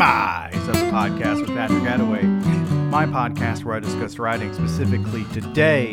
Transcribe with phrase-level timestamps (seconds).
[0.00, 2.24] Demise of the podcast with Patrick Attaway,
[2.88, 5.92] my podcast where I discuss writing specifically today,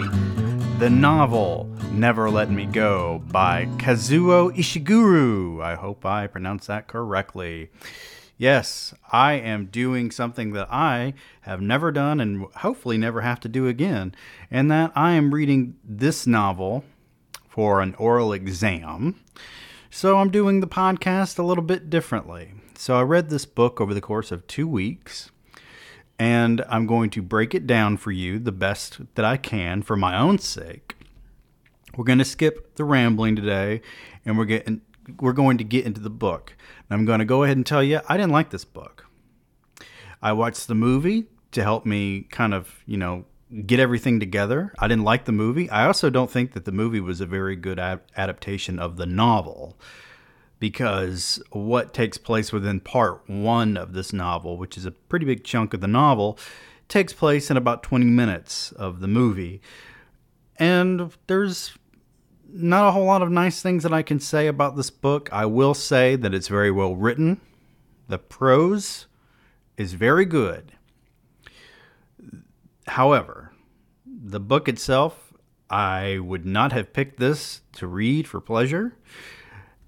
[0.80, 5.62] the novel Never Let Me Go by Kazuo Ishiguro.
[5.62, 7.70] I hope I pronounced that correctly.
[8.38, 13.50] Yes, I am doing something that I have never done and hopefully never have to
[13.50, 14.16] do again,
[14.50, 16.86] and that I am reading this novel
[17.50, 19.20] for an oral exam.
[19.90, 22.54] So I'm doing the podcast a little bit differently.
[22.80, 25.32] So I read this book over the course of two weeks,
[26.20, 29.98] and I'm going to break it down for you the best that I can for
[29.98, 30.96] my own sake.
[31.96, 33.82] We're going to skip the rambling today,
[34.24, 34.82] and we're getting
[35.20, 36.56] we're going to get into the book.
[36.88, 39.08] And I'm going to go ahead and tell you I didn't like this book.
[40.22, 43.26] I watched the movie to help me kind of, you know,
[43.66, 44.72] get everything together.
[44.78, 45.68] I didn't like the movie.
[45.72, 49.08] I also don't think that the movie was a very good ad- adaptation of the
[49.08, 49.80] novel
[50.60, 55.44] because what takes place within part one of this novel, which is a pretty big
[55.44, 56.38] chunk of the novel,
[56.88, 59.62] takes place in about 20 minutes of the movie.
[60.58, 61.78] And there's
[62.50, 65.30] not a whole lot of nice things that I can say about this book.
[65.32, 67.42] I will say that it's very well written.
[68.08, 69.06] The prose
[69.76, 70.72] is very good.
[72.88, 73.52] However,
[74.06, 75.34] the book itself,
[75.70, 78.98] I would not have picked this to read for pleasure.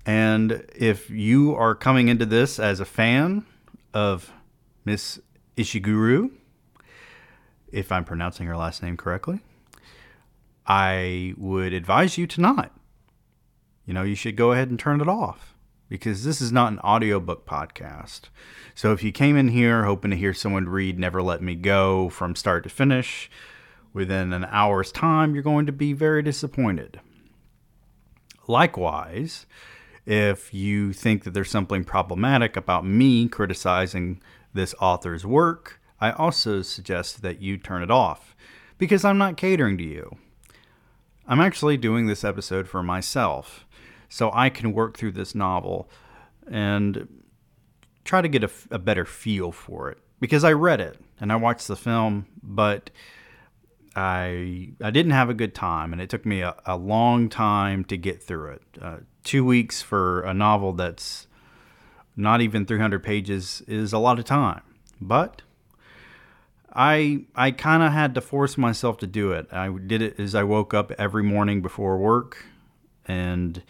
[0.10, 3.46] And if you are coming into this as a fan
[3.94, 4.34] of
[4.84, 5.20] Miss
[5.56, 6.32] Ishiguro,
[7.72, 9.42] if I'm pronouncing her last name correctly,
[10.66, 12.76] I would advise you to not.
[13.86, 15.54] You know, you should go ahead and turn it off
[15.90, 18.30] because this is not an audiobook podcast.
[18.74, 22.10] So if you came in here hoping to hear someone read Never Let Me Go
[22.10, 23.30] from start to finish
[23.94, 27.00] within an hour's time, you're going to be very disappointed.
[28.48, 29.46] Likewise,
[30.10, 34.20] if you think that there's something problematic about me criticizing
[34.56, 38.36] this author's work, I also suggest that you turn it off
[38.80, 40.18] because I'm not catering to you.
[41.28, 43.68] I'm actually doing this episode for myself
[44.10, 45.88] so I can work through this novel
[46.50, 47.08] and
[48.04, 51.36] try to get a, a, better feel for it because I read it and I
[51.36, 52.90] watched the film, but
[53.96, 57.84] I I didn't have a good time and it took me a, a long time
[57.86, 58.64] to get through it.
[58.82, 58.98] Uh,
[59.30, 61.28] two weeks for a novel that's
[62.16, 64.64] not even 300 pages is a lot of time,
[65.00, 65.44] but
[66.74, 69.46] I I kind of had to force myself to do it.
[69.52, 72.44] I did it as I woke up every morning before work,
[73.08, 73.62] and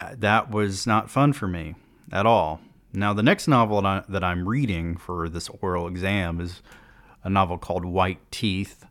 [0.00, 1.74] uh, that was not fun for me
[2.10, 2.62] at all.
[2.94, 6.62] Now, the next novel that, I, that I'm reading for this oral exam is
[7.22, 8.86] a novel called White Teeth,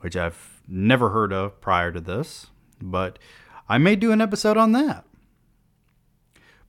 [0.00, 2.48] which I've never heard of prior to this,
[2.82, 3.20] but
[3.68, 5.04] I may do an episode on that.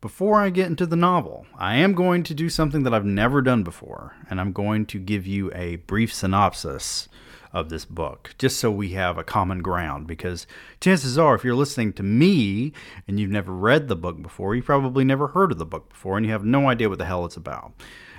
[0.01, 3.41] Before I get into the novel, I am going to do something that I've never
[3.41, 7.07] done before, and I'm going to give you a brief synopsis
[7.53, 10.07] of this book, just so we have a common ground.
[10.07, 10.47] Because
[10.81, 12.73] chances are, if you're listening to me
[13.07, 16.17] and you've never read the book before, you probably never heard of the book before,
[16.17, 17.73] and you have no idea what the hell it's about.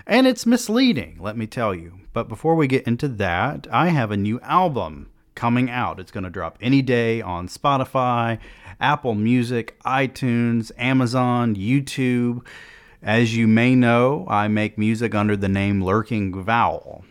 [0.06, 2.00] And it's misleading, let me tell you.
[2.12, 6.00] But before we get into that, I have a new album coming out.
[6.00, 8.40] It's going to drop any day on Spotify,
[8.80, 12.44] Apple Music, iTunes, Amazon, YouTube.
[13.04, 17.04] As you may know, I make music under the name Lurking Vowel.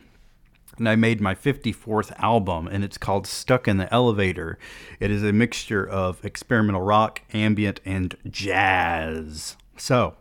[0.77, 4.59] And I made my 54th album, and it's called Stuck in the Elevator.
[4.99, 9.55] It is a mixture of experimental rock, ambient, and jazz.
[9.77, 10.15] So,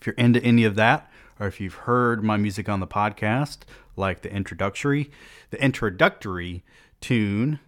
[0.00, 3.58] if you're into any of that, or if you've heard my music on the podcast,
[3.96, 5.10] like the introductory,
[5.50, 6.64] the introductory
[7.02, 7.60] tune,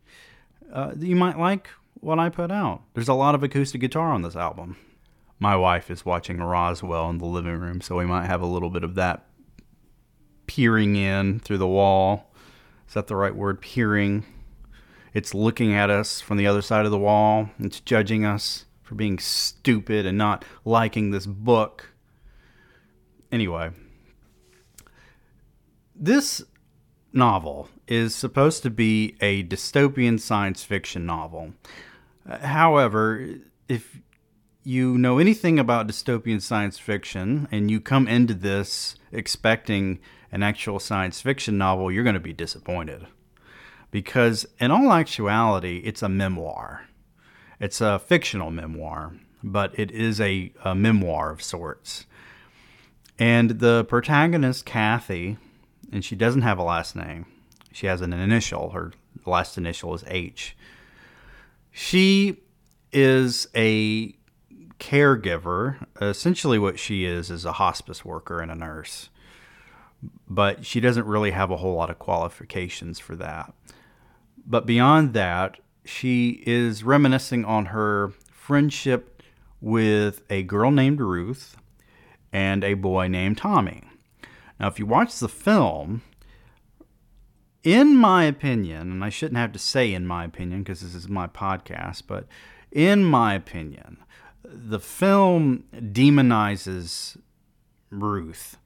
[0.73, 1.69] uh, you might like
[2.01, 2.83] what I put out.
[2.95, 4.77] There's a lot of acoustic guitar on this album.
[5.39, 8.71] My wife is watching Roswell in the living room, so we might have a little
[8.71, 9.27] bit of that
[10.47, 12.31] peering in through the wall.
[12.89, 13.61] Is that the right word?
[13.61, 14.25] Peering.
[15.13, 17.51] It's looking at us from the other side of the wall.
[17.59, 21.91] It's judging us for being stupid and not liking this book.
[23.33, 23.71] Anyway,
[25.95, 26.45] this
[27.15, 31.53] novel is supposed to be a dystopian science fiction novel.
[32.27, 33.37] However,
[33.69, 34.01] if
[34.63, 40.01] you know anything about dystopian science fiction and you come into this expecting
[40.33, 43.07] an actual science fiction novel, you're going to be disappointed.
[43.91, 46.89] Because, in all actuality, it's a memoir.
[47.61, 52.07] It's a fictional memoir, but it is a, a memoir of sorts.
[53.19, 55.37] And the protagonist, Kathy,
[55.93, 57.27] and she doesn't have a last name.
[57.73, 58.71] She has an initial.
[58.71, 58.93] Her
[59.27, 60.57] last initial is H.
[61.71, 62.39] She
[62.93, 64.17] is a
[64.79, 65.85] caregiver.
[66.01, 69.09] Essentially, what she is is a hospice worker and a nurse,
[70.29, 73.53] but she doesn't really have a whole lot of qualifications for that.
[74.47, 79.23] But beyond that, she is reminiscing on her friendship
[79.61, 81.57] with a girl named Ruth
[82.33, 83.85] and a boy named Tommy.
[84.65, 86.01] Now, if you watch the film,
[87.63, 91.07] in my opinion, and I shouldn't have to say in my opinion because this is
[91.07, 92.27] my podcast, but
[92.73, 93.99] in my opinion,
[94.43, 97.19] the film demonizes
[97.91, 98.57] Ruth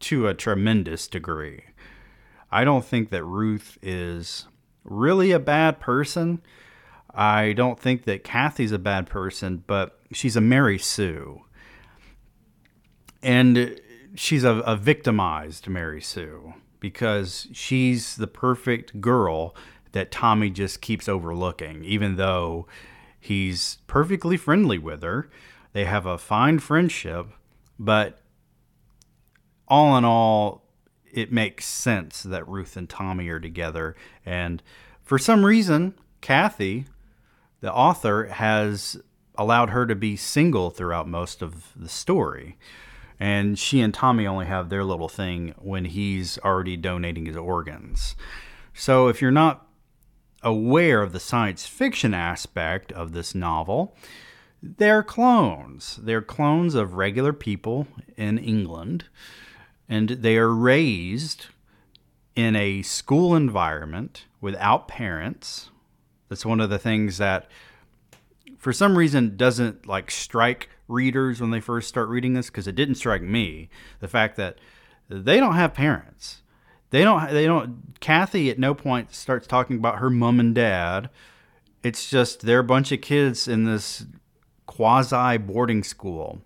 [0.00, 1.62] to a tremendous degree.
[2.52, 4.44] I don't think that Ruth is
[4.84, 6.42] really a bad person.
[7.14, 11.40] I don't think that Kathy's a bad person, but she's a Mary Sue.
[13.22, 13.80] And
[14.18, 19.54] she's a, a victimized Mary Sue because she's the perfect girl
[19.92, 22.66] that Tommy just keeps overlooking, even though
[23.18, 25.30] he's perfectly friendly with her.
[25.72, 27.28] They have a fine friendship,
[27.78, 28.20] but
[29.68, 30.64] all in all,
[31.12, 33.94] it makes sense that Ruth and Tommy are together.
[34.26, 34.62] And
[35.02, 36.86] for some reason, Kathy,
[37.60, 39.00] the author, has
[39.36, 42.56] allowed her to be single throughout most of the story.
[43.20, 48.14] And she and Tommy only have their little thing when he's already donating his organs.
[48.74, 49.66] So if you're not
[50.42, 53.96] aware of the science fiction aspect of this novel,
[54.62, 55.98] they're clones.
[56.02, 59.06] They're clones of regular people in England,
[59.88, 61.46] and they are raised
[62.36, 65.70] in a school environment without parents.
[66.28, 67.50] That's one of the things that,
[68.58, 72.74] for some reason, doesn't like strike readers when they first start reading this because it
[72.74, 73.68] didn't strike me
[74.00, 74.58] the fact that
[75.08, 76.42] they don't have parents.
[76.90, 77.30] They don't.
[77.30, 78.00] They don't.
[78.00, 81.10] Kathy at no point starts talking about her mom and dad.
[81.82, 84.06] It's just they're a bunch of kids in this
[84.66, 86.40] quasi boarding school,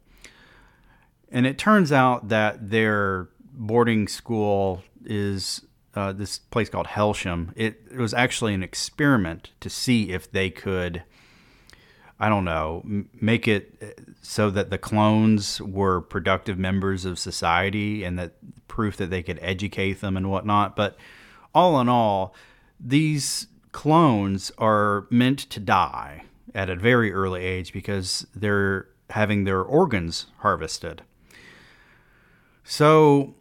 [1.31, 5.63] and it turns out that their boarding school is
[5.95, 7.53] uh, this place called Hailsham.
[7.55, 11.05] It, it was actually an experiment to see if they could
[12.23, 12.85] I don't know,
[13.21, 18.35] make it uh, so that the clones were productive members of society and that
[18.69, 20.77] proof that they could educate them and whatnot.
[20.77, 20.97] But
[21.53, 22.33] all in all,
[22.79, 26.23] these clones are meant to die
[26.55, 31.03] at a very early age because they're having their organs harvested.
[32.63, 33.35] So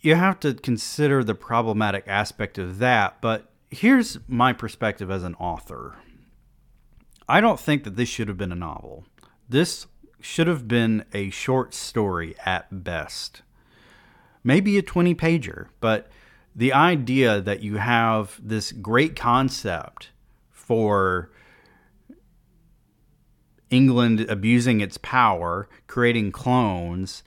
[0.00, 3.20] you have to consider the problematic aspect of that.
[3.20, 5.96] But here's my perspective as an author
[7.28, 9.04] I don't think that this should have been a novel.
[9.48, 9.86] This
[10.20, 13.42] should have been a short story at best.
[14.42, 16.10] Maybe a 20 pager, but
[16.54, 20.10] the idea that you have this great concept
[20.50, 21.30] for
[23.70, 27.22] England abusing its power, creating clones,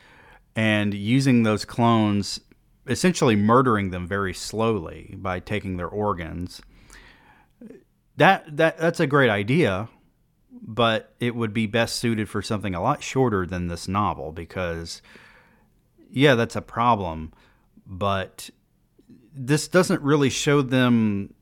[0.56, 2.40] and using those clones,
[2.88, 6.62] essentially murdering them very slowly by taking their organs
[8.18, 9.90] that that that's a great idea,
[10.52, 15.02] but it would be best suited for something a lot shorter than this novel because
[16.12, 17.34] yeah, that's a problem,
[17.86, 18.50] but
[19.34, 21.34] this doesn't really show them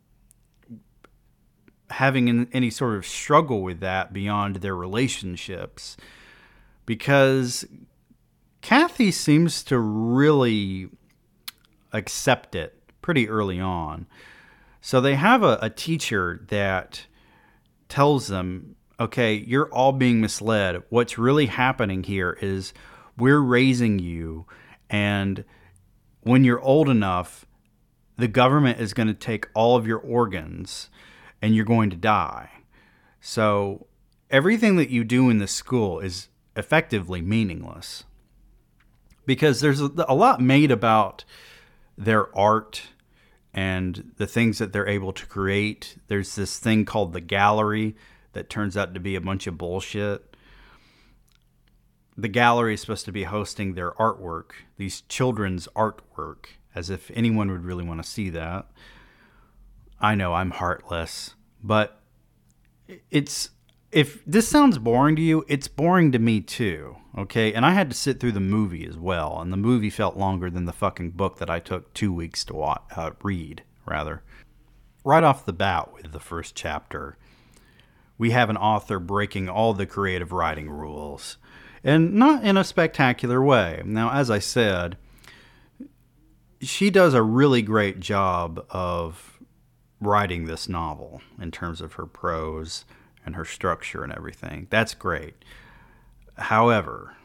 [1.90, 5.96] having any sort of struggle with that beyond their relationships
[6.86, 7.66] because
[8.62, 10.90] Kathy seems to really
[11.94, 14.08] accept it pretty early on.
[14.86, 17.08] So they have a, a teacher that
[17.90, 20.84] tells them, okay, you're all being misled.
[20.90, 22.72] What's really happening here is
[23.18, 24.46] we're raising you,
[24.88, 25.44] and
[26.22, 27.48] when you're old enough,
[28.18, 30.92] the government is going to take all of your organs
[31.42, 32.52] and you're going to die.
[33.20, 33.88] So
[34.30, 38.04] everything that you do in the school is effectively meaningless
[39.26, 41.26] because there's a, a lot made about
[41.98, 42.90] their art
[43.56, 45.96] and the things that they're able to create.
[46.08, 47.96] There's this thing called the gallery
[48.34, 50.36] that turns out to be a bunch of bullshit.
[52.18, 57.50] The gallery is supposed to be hosting their artwork, these children's artwork, as if anyone
[57.50, 58.68] would really want to see that.
[60.02, 61.34] I know I'm heartless,
[61.64, 62.02] but
[63.10, 63.50] it's
[63.96, 66.98] if this sounds boring to you, it's boring to me too.
[67.18, 67.54] Okay.
[67.54, 69.40] And I had to sit through the movie as well.
[69.40, 72.54] And the movie felt longer than the fucking book that I took two weeks to
[72.54, 74.22] watch, uh, read, rather.
[75.06, 77.18] Right off the bat with the first chapter,
[78.18, 81.38] we have an author breaking all the creative writing rules.
[81.82, 83.82] And not in a spectacular way.
[83.86, 84.98] Now, as I said,
[86.60, 89.40] she does a really great job of
[90.02, 92.84] writing this novel in terms of her prose
[93.26, 94.68] and her structure and everything.
[94.70, 95.36] That's great.
[96.38, 97.16] However,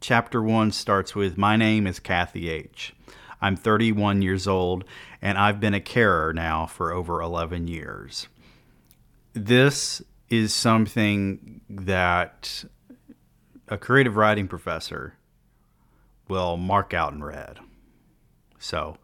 [0.00, 2.94] chapter one starts with My name is Kathy H.
[3.40, 4.84] I'm 31 years old
[5.22, 8.28] and I've been a carer now for over 11 years.
[9.32, 12.64] This is something that
[13.68, 15.14] a creative writing professor
[16.28, 17.58] will mark out in red.
[18.58, 18.96] So,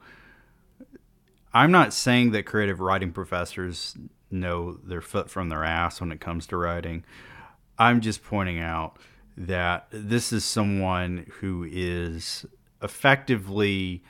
[1.52, 3.96] I'm not saying that creative writing professors
[4.30, 7.04] know their foot from their ass when it comes to writing.
[7.78, 8.98] I'm just pointing out
[9.36, 12.44] that this is someone who is
[12.82, 14.02] effectively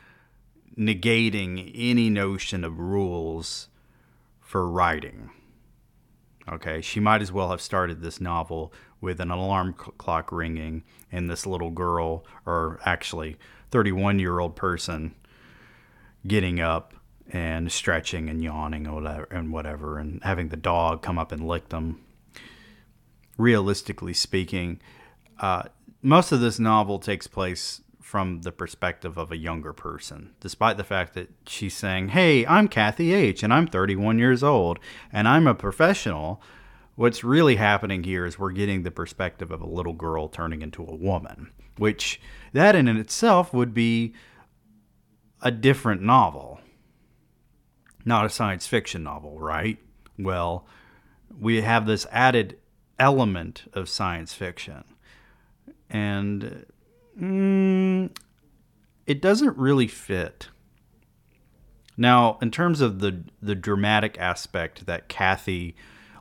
[0.77, 3.69] negating any notion of rules
[4.41, 5.31] for writing.
[6.50, 11.31] Okay, she might as well have started this novel with an alarm clock ringing and
[11.31, 13.37] this little girl, or actually
[13.71, 15.15] 31 year old person,
[16.27, 16.95] getting up
[17.30, 21.46] and stretching and yawning and whatever, and whatever, and having the dog come up and
[21.46, 22.00] lick them.
[23.38, 24.80] Realistically speaking,
[25.38, 25.64] uh,
[26.02, 30.84] most of this novel takes place from the perspective of a younger person, despite the
[30.84, 34.80] fact that she's saying, Hey, I'm Kathy H., and I'm 31 years old,
[35.12, 36.42] and I'm a professional.
[36.96, 40.84] What's really happening here is we're getting the perspective of a little girl turning into
[40.84, 42.20] a woman, which
[42.52, 44.12] that in itself would be
[45.40, 46.60] a different novel
[48.04, 49.78] not a science fiction novel, right?
[50.19, 50.66] Well,
[51.38, 52.59] we have this added
[52.99, 54.85] element of science fiction.
[55.88, 56.66] And
[57.21, 58.11] mm,
[59.07, 60.49] it doesn't really fit.
[61.97, 65.75] Now, in terms of the the dramatic aspect that Kathy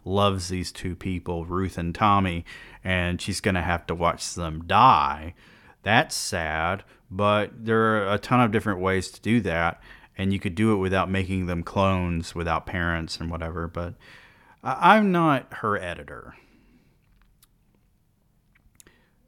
[0.04, 2.46] loves these two people, Ruth and Tommy,
[2.84, 5.36] and she's going to have to watch them die,
[5.84, 9.82] that's sad, but there are a ton of different ways to do that
[10.20, 13.70] and you could do it without making them clones without parents and whatever.
[13.70, 13.96] But
[14.62, 16.36] I'm not her editor.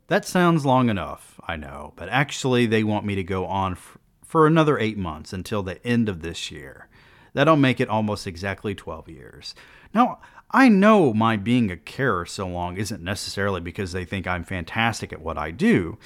[0.08, 3.78] That sounds long enough, I know, but actually, they want me to go on
[4.26, 6.90] for another eight months until the end of this year.
[7.34, 9.56] That'll make it almost exactly 12 years.
[9.94, 10.20] Now,
[10.52, 15.14] I know my being a carer so long isn't necessarily because they think I'm fantastic
[15.14, 15.98] at what I do.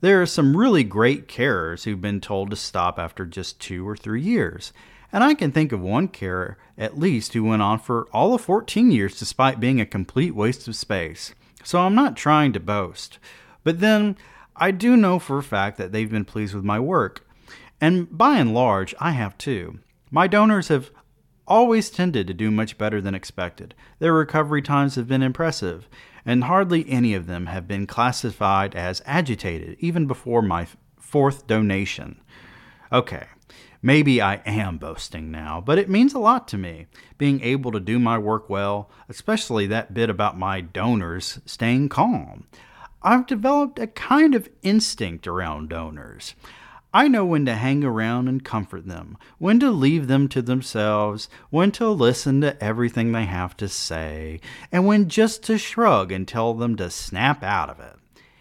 [0.00, 3.96] There are some really great carers who've been told to stop after just two or
[3.96, 4.72] three years.
[5.12, 8.42] And I can think of one carer, at least, who went on for all of
[8.42, 11.34] 14 years despite being a complete waste of space.
[11.64, 13.18] So I'm not trying to boast.
[13.64, 14.16] But then,
[14.54, 17.26] I do know for a fact that they've been pleased with my work.
[17.80, 19.80] And by and large, I have too.
[20.10, 20.90] My donors have
[21.46, 23.74] always tended to do much better than expected.
[23.98, 25.88] Their recovery times have been impressive,
[26.28, 30.66] and hardly any of them have been classified as agitated even before my
[31.00, 32.20] fourth donation.
[32.92, 33.24] Okay,
[33.80, 37.80] maybe I am boasting now, but it means a lot to me, being able to
[37.80, 42.46] do my work well, especially that bit about my donors staying calm.
[43.02, 46.34] I've developed a kind of instinct around donors.
[46.92, 51.28] I know when to hang around and comfort them, when to leave them to themselves,
[51.50, 54.40] when to listen to everything they have to say,
[54.72, 57.96] and when just to shrug and tell them to snap out of it.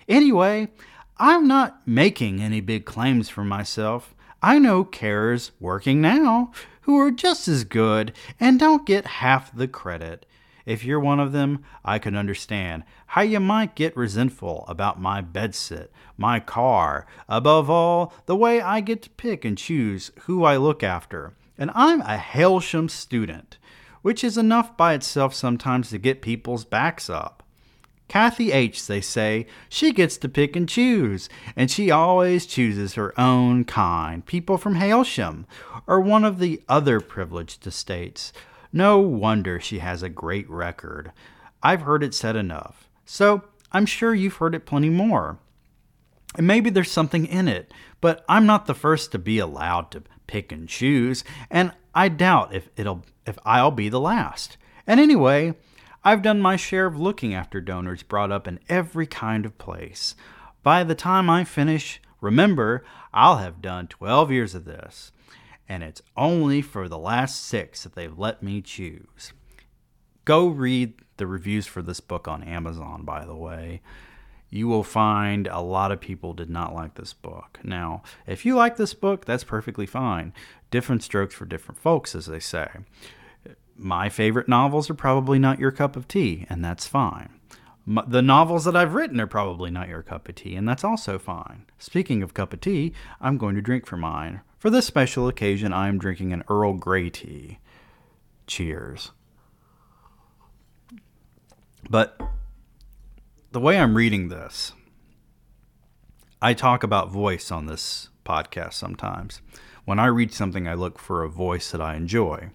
[0.08, 0.70] Anyway,
[1.18, 4.16] I'm not making any big claims for myself.
[4.42, 6.52] I know carers working now
[6.82, 10.26] who are just as good and don't get half the credit.
[10.68, 15.22] If you're one of them, I can understand how you might get resentful about my
[15.22, 20.58] bedsit, my car, above all, the way I get to pick and choose who I
[20.58, 21.34] look after.
[21.58, 23.58] And I'm a Hailsham student,
[24.02, 27.44] which is enough by itself sometimes to get people's backs up.
[28.10, 33.18] Kathy H., they say, she gets to pick and choose, and she always chooses her
[33.18, 35.46] own kind, people from Hailsham,
[35.88, 38.34] or one of the other privileged estates.
[38.78, 41.12] No wonder she has a great record.
[41.64, 42.88] I've heard it said enough.
[43.06, 43.42] So
[43.72, 45.40] I'm sure you've heard it plenty more.
[46.36, 50.04] And maybe there's something in it, but I'm not the first to be allowed to
[50.28, 54.58] pick and choose, and I doubt if it'll if I'll be the last.
[54.86, 55.56] And anyway,
[56.04, 60.14] I've done my share of looking after donors brought up in every kind of place.
[60.62, 65.12] By the time I finish, remember, I'll have done 12 years of this
[65.70, 69.34] and it's only for the last six that they've let me choose.
[70.26, 73.82] Go read the reviews for this book on Amazon, by the way.
[74.50, 77.60] You will find a lot of people did not like this book.
[77.64, 80.34] Now, if you like this book, that's perfectly fine.
[80.72, 82.70] Different strokes for different folks, as they say.
[83.76, 87.30] My favorite novels are probably not your cup of tea, and that's fine.
[87.86, 91.20] The novels that I've written are probably not your cup of tea, and that's also
[91.20, 91.66] fine.
[91.78, 94.42] Speaking of cup of tea, I'm going to drink for mine.
[94.58, 97.60] For this special occasion, I am drinking an Earl Grey tea.
[98.48, 99.12] Cheers.
[101.88, 102.20] But
[103.52, 104.74] the way I'm reading this,
[106.42, 109.42] I talk about voice on this podcast sometimes.
[109.86, 112.50] When I read something, I look for a voice that I enjoy.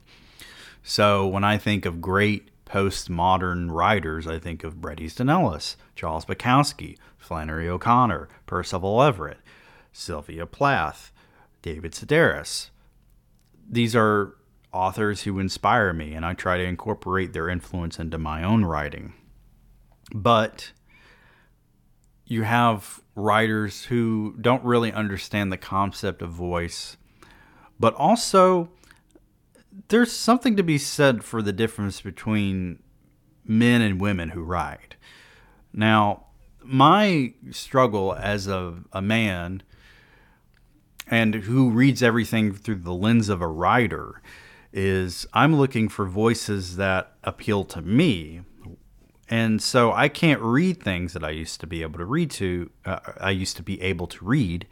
[0.82, 6.24] So when I think of great postmodern writers, I think of Bret Easton Ellis, Charles
[6.24, 9.38] Bukowski, Flannery O'Connor, Percival Everett,
[9.92, 11.11] Sylvia Plath,
[11.62, 12.70] David Sedaris.
[13.68, 14.36] These are
[14.72, 19.14] authors who inspire me, and I try to incorporate their influence into my own writing.
[20.14, 20.72] But
[22.26, 26.96] you have writers who don't really understand the concept of voice,
[27.78, 28.70] but also
[29.88, 32.82] there's something to be said for the difference between
[33.44, 34.96] men and women who write.
[35.72, 36.26] Now,
[36.62, 39.62] my struggle as a, a man
[41.08, 44.22] and who reads everything through the lens of a writer
[44.72, 48.42] is I'm looking for voices that appeal to me.
[49.28, 52.70] And so I can't read things that I used to be able to read to,
[52.84, 54.66] uh, I used to be able to read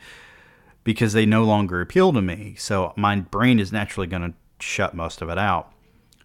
[0.84, 2.54] because they no longer appeal to me.
[2.58, 5.72] So my brain is naturally going to shut most of it out.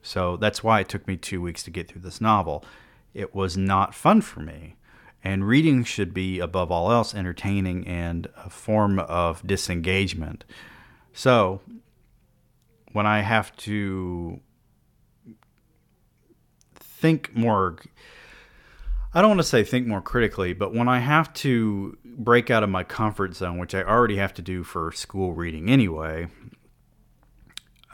[0.02, 2.64] So that's why it took me two weeks to get through this novel.
[3.14, 4.76] It was not fun for me.
[5.26, 10.46] And reading should be, above all else, entertaining and a form of disengagement.
[11.14, 11.62] So
[12.94, 14.40] when I have to
[16.76, 17.78] think more,
[19.16, 22.62] I don't want to say think more critically, but when I have to break out
[22.62, 26.28] of my comfort zone, which I already have to do for school reading anyway,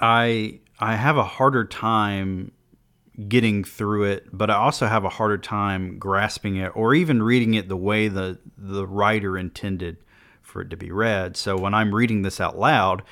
[0.02, 2.52] I I have a harder time
[3.28, 7.54] getting through it, but I also have a harder time grasping it or even reading
[7.54, 9.98] it the way the the writer intended
[10.42, 11.36] for it to be read.
[11.36, 13.04] So when I'm reading this out loud,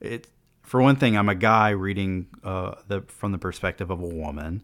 [0.00, 0.28] it
[0.62, 4.62] for one thing, I'm a guy reading uh, the from the perspective of a woman.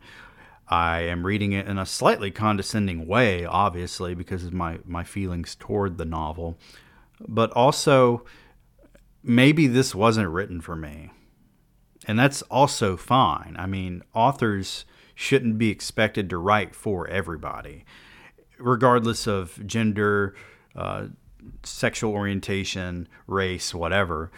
[0.67, 5.57] I am reading it in a slightly condescending way, obviously, because of my my feelings
[5.57, 6.59] toward the novel,
[7.29, 8.25] but also
[9.23, 11.11] maybe this wasn't written for me
[12.07, 13.57] and that's also fine.
[13.59, 14.85] I mean, authors
[15.15, 17.85] shouldn't be expected to write for everybody,
[18.59, 20.35] regardless of gender,
[20.75, 21.07] uh,
[21.63, 24.31] sexual orientation, race, whatever.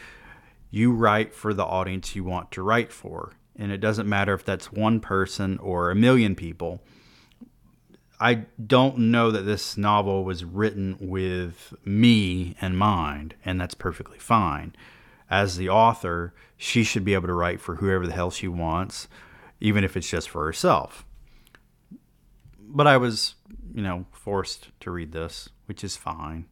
[0.71, 3.35] You write for the audience you want to write for.
[3.55, 6.83] And it doesn't matter if that's one person or a million people.
[8.19, 14.19] I don't know that this novel was written with me in mind, and that's perfectly
[14.19, 14.75] fine
[15.33, 19.09] as the author, she should be able to write for whoever the hell she wants,
[19.61, 21.07] even if it's just for herself.
[22.61, 23.35] But I was,
[23.75, 26.45] you know, forced to read this, which is fine.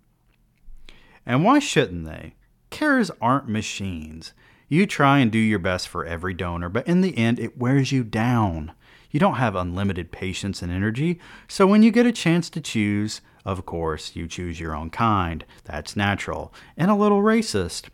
[1.27, 2.37] And why shouldn't they?
[2.71, 4.33] Cares aren't machines.
[4.67, 7.93] You try and do your best for every donor, but in the end, it wears
[7.93, 8.73] you down.
[9.11, 13.21] You don't have unlimited patience and energy, so when you get a chance to choose,
[13.45, 15.45] of course, you choose your own kind.
[15.65, 17.89] That's natural and a little racist.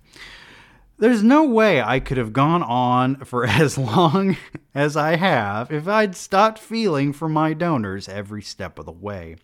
[0.98, 4.36] There's no way I could have gone on for as long
[4.74, 9.36] as I have if I'd stopped feeling for my donors every step of the way.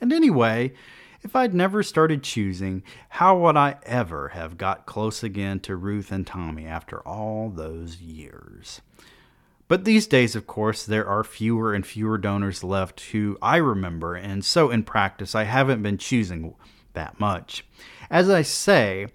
[0.00, 0.74] And anyway,
[1.22, 6.12] if I'd never started choosing, how would I ever have got close again to Ruth
[6.12, 8.80] and Tommy after all those years?
[9.66, 14.14] But these days, of course, there are fewer and fewer donors left who I remember,
[14.14, 16.54] and so in practice, I haven't been choosing
[16.94, 17.64] that much.
[18.10, 19.08] As I say,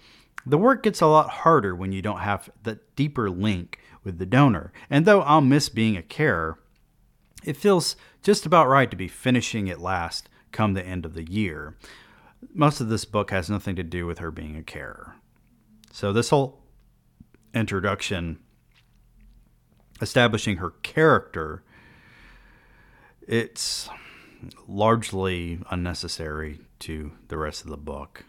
[0.45, 4.25] the work gets a lot harder when you don't have that deeper link with the
[4.25, 4.73] donor.
[4.89, 6.59] And though I'll miss being a carer,
[7.43, 11.29] it feels just about right to be finishing it last come the end of the
[11.29, 11.77] year.
[12.53, 15.15] Most of this book has nothing to do with her being a carer.
[15.91, 16.61] So, this whole
[17.53, 18.39] introduction,
[20.01, 21.63] establishing her character,
[23.25, 23.89] it's
[24.67, 28.25] largely unnecessary to the rest of the book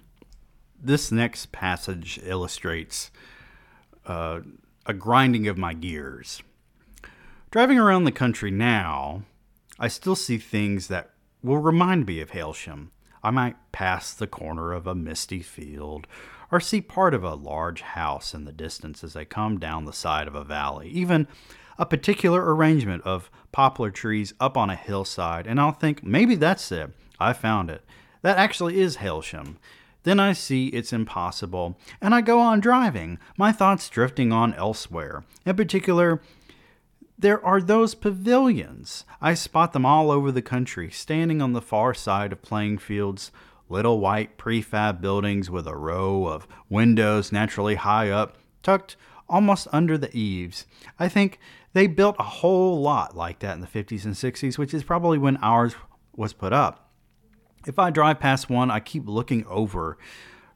[0.85, 3.11] this next passage illustrates
[4.07, 4.41] uh,
[4.87, 6.43] a grinding of my gears.
[7.51, 9.23] Driving around the country now,
[9.79, 11.11] I still see things that
[11.43, 12.91] will remind me of Hailsham.
[13.23, 16.07] I might pass the corner of a misty field
[16.51, 19.93] or see part of a large house in the distance as I come down the
[19.93, 21.27] side of a valley, even
[21.79, 26.71] a particular arrangement of poplar trees up on a hillside, and I'll think, maybe that's
[26.71, 26.91] it.
[27.19, 27.85] I found it.
[28.23, 29.57] That actually is Hailsham.
[30.05, 35.25] Then I see it's impossible, and I go on driving, my thoughts drifting on elsewhere.
[35.45, 36.21] In particular,
[37.19, 39.05] there are those pavilions.
[39.21, 43.33] I spot them all over the country, standing on the far side of playing fields,
[43.69, 49.97] little white prefab buildings with a row of windows naturally high up, tucked almost under
[49.97, 50.67] the eaves.
[50.99, 51.39] I think
[51.75, 55.19] They built a whole lot like that in the 50s and 60s, which is probably
[55.19, 55.75] when ours
[56.15, 56.84] was put up.
[57.67, 59.99] If I drive past one, I keep looking over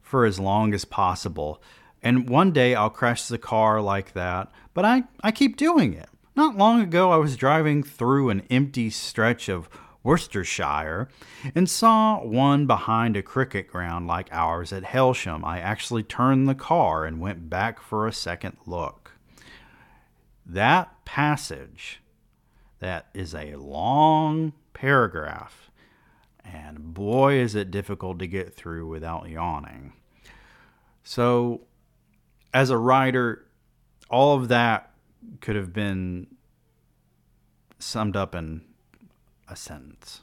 [0.01, 1.63] for as long as possible.
[2.03, 6.09] And one day I'll crash the car like that, but I, I keep doing it.
[6.37, 9.69] Not long ago, I was driving through an empty stretch of
[10.05, 11.09] Worcestershire
[11.55, 15.45] and saw one behind a cricket ground like ours at Hailsham.
[15.45, 19.13] I actually turned the car and went back for a second look.
[20.47, 22.01] That passage,
[22.79, 25.68] that is a long paragraph,
[26.53, 29.93] and boy, is it difficult to get through without yawning.
[31.03, 31.63] So,
[32.53, 33.47] as a writer,
[34.11, 34.91] all of that
[35.41, 36.29] could have been
[37.79, 38.63] summed up in
[39.49, 40.23] a sentence.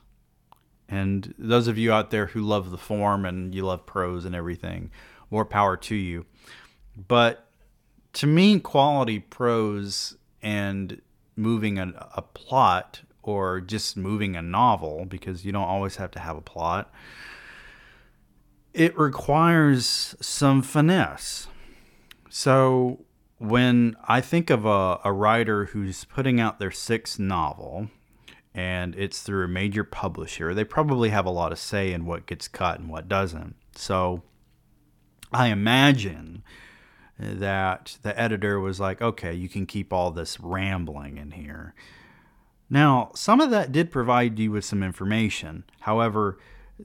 [0.87, 4.35] And those of you out there who love the form and you love prose and
[4.35, 4.91] everything,
[5.31, 6.25] more power to you.
[7.07, 7.47] But
[8.13, 11.01] to me, quality prose and
[11.35, 16.19] moving a, a plot or just moving a novel, because you don't always have to
[16.19, 16.93] have a plot,
[18.73, 21.47] it requires some finesse.
[22.29, 23.05] So
[23.37, 27.89] when I think of a, a writer who's putting out their sixth novel,
[28.53, 32.25] and it's through a major publisher, they probably have a lot of say in what
[32.25, 33.55] gets cut and what doesn't.
[33.75, 34.23] So
[35.33, 36.43] I imagine
[37.19, 41.73] that the editor was like, okay, you can keep all this rambling in here.
[42.69, 45.63] Now, some of that did provide you with some information.
[45.81, 46.37] However,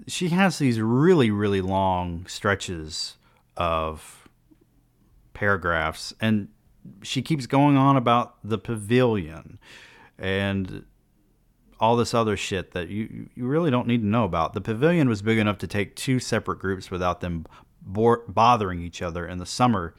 [0.07, 3.17] she has these really, really long stretches
[3.57, 4.29] of
[5.33, 6.49] paragraphs, and
[7.03, 9.59] she keeps going on about the pavilion
[10.19, 10.85] and
[11.79, 14.53] all this other shit that you you really don't need to know about.
[14.53, 17.47] The pavilion was big enough to take two separate groups without them
[17.81, 19.95] bo- bothering each other in the summer.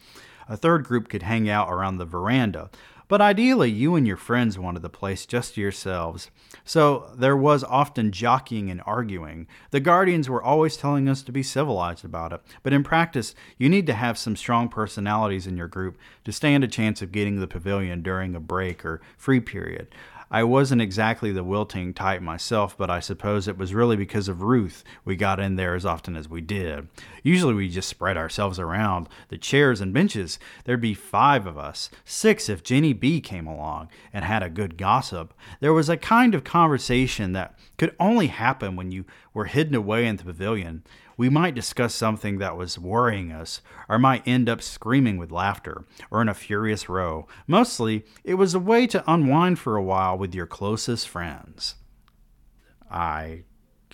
[0.47, 2.69] A third group could hang out around the veranda.
[3.11, 6.31] But ideally, you and your friends wanted the place just to yourselves.
[6.63, 9.47] So there was often jockeying and arguing.
[9.71, 12.39] The guardians were always telling us to be civilized about it.
[12.63, 16.63] But in practice, you need to have some strong personalities in your group to stand
[16.63, 19.93] a chance of getting the pavilion during a break or free period.
[20.33, 24.41] I wasn't exactly the wilting type myself, but I suppose it was really because of
[24.41, 26.87] Ruth we got in there as often as we did.
[27.21, 30.39] Usually we just spread ourselves around the chairs and benches.
[30.63, 34.77] There'd be five of us, six if Jenny B came along and had a good
[34.77, 35.33] gossip.
[35.59, 40.07] There was a kind of conversation that could only happen when you were hidden away
[40.07, 40.83] in the pavilion.
[41.21, 45.85] We might discuss something that was worrying us, or might end up screaming with laughter,
[46.09, 47.27] or in a furious row.
[47.45, 51.75] Mostly, it was a way to unwind for a while with your closest friends.
[52.89, 53.43] I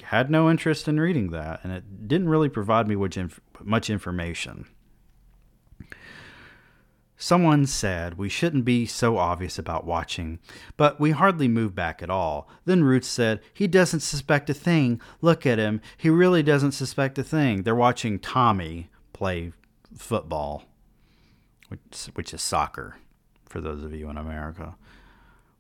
[0.04, 4.66] had no interest in reading that, and it didn't really provide me with much information.
[7.18, 10.38] Someone said we shouldn't be so obvious about watching,
[10.78, 12.48] but we hardly moved back at all.
[12.66, 15.02] Then Ruth said, He doesn't suspect a thing.
[15.20, 15.82] Look at him.
[15.98, 17.64] He really doesn't suspect a thing.
[17.64, 19.52] They're watching Tommy play
[19.98, 20.66] football,
[21.70, 22.98] which, which is soccer
[23.46, 24.76] for those of you in America.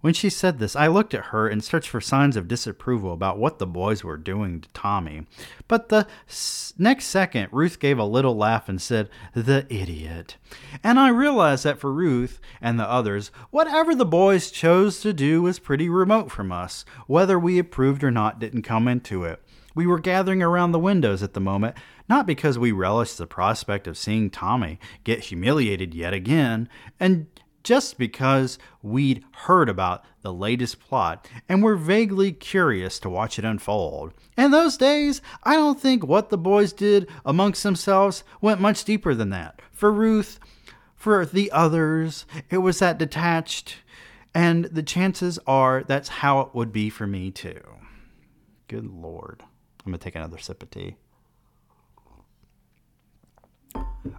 [0.08, 3.38] When she said this, I looked at her and searched for signs of disapproval about
[3.38, 5.28] what the boys were doing to Tommy.
[5.68, 10.38] But the s- next second, Ruth gave a little laugh and said, The idiot.
[10.82, 15.42] And I realized that for Ruth and the others, whatever the boys chose to do
[15.42, 16.86] was pretty remote from us.
[17.08, 19.44] Whether we approved or not didn't come into it.
[19.76, 21.76] We were gathering around the windows at the moment,
[22.08, 27.28] not because we relished the prospect of seeing Tommy get humiliated yet again, and
[27.68, 33.44] just because we'd heard about the latest plot and were vaguely curious to watch it
[33.44, 34.14] unfold.
[34.38, 39.14] In those days, I don't think what the boys did amongst themselves went much deeper
[39.14, 39.62] than that.
[39.74, 40.40] For Ruth,
[40.96, 43.76] for the others, it was that detached,
[44.34, 47.60] and the chances are that's how it would be for me too.
[48.70, 49.44] Good Lord.
[49.86, 50.96] I'm going to take another sip of tea.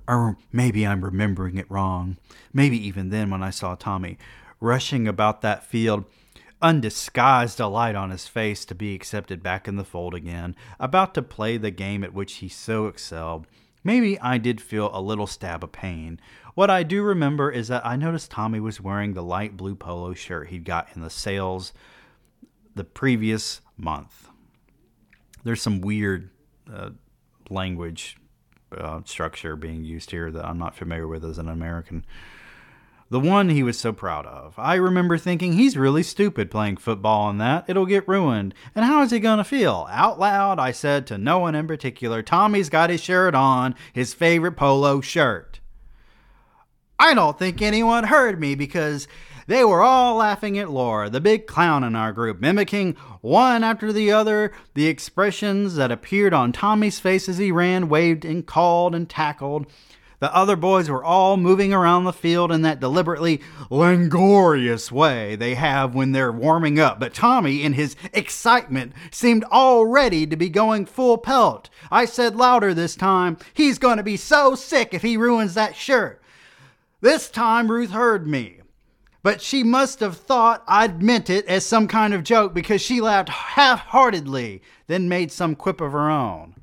[0.07, 2.17] Or maybe I'm remembering it wrong.
[2.53, 4.19] Maybe even then, when I saw Tommy
[4.61, 6.05] rushing about that field,
[6.61, 11.23] undisguised delight on his face to be accepted back in the fold again, about to
[11.23, 13.47] play the game at which he so excelled,
[13.85, 16.21] maybe I did feel a little stab of pain.
[16.55, 20.15] What I do remember is that I noticed Tommy was wearing the light blue polo
[20.15, 21.73] shirt he'd got in the sales
[22.75, 24.29] the previous month.
[25.45, 26.31] There's some weird
[26.73, 26.91] uh,
[27.51, 28.17] language
[28.77, 32.05] uh, structure being used here that I'm not familiar with as an American.
[33.11, 34.55] The one he was so proud of.
[34.59, 37.65] I remember thinking he's really stupid playing football on that.
[37.67, 38.55] It'll get ruined.
[38.75, 39.87] And how is he going to feel?
[39.91, 44.13] Out loud, I said to no one in particular, Tommy's got his shirt on, his
[44.13, 45.61] favorite polo shirt.
[46.99, 49.09] I don't think anyone heard me because
[49.49, 53.95] They were all laughing at Laura, the big clown in our group, mimicking one after
[53.95, 58.95] the other the expressions that appeared on Tommy's face as he ran, waved, and called
[58.95, 59.65] and tackled.
[60.21, 65.55] The other boys were all moving around the field in that deliberately languorous way they
[65.55, 70.51] have when they're warming up, but Tommy, in his excitement, seemed all ready to be
[70.51, 71.71] going full pelt.
[71.91, 75.75] I said louder this time, He's going to be so sick if he ruins that
[75.75, 76.21] shirt.
[77.01, 78.58] This time Ruth heard me,
[79.29, 83.03] but she must have thought I'd meant it as some kind of joke because she
[83.03, 86.55] laughed half heartedly, then made some quip of her own.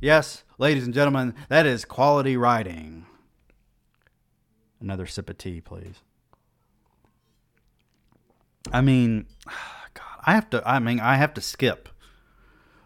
[0.00, 3.04] Yes, ladies and gentlemen, that is quality writing.
[4.80, 6.02] Another sip of tea, please.
[8.70, 9.26] I mean,
[9.94, 10.62] God, I have to.
[10.64, 11.88] I mean, I have to skip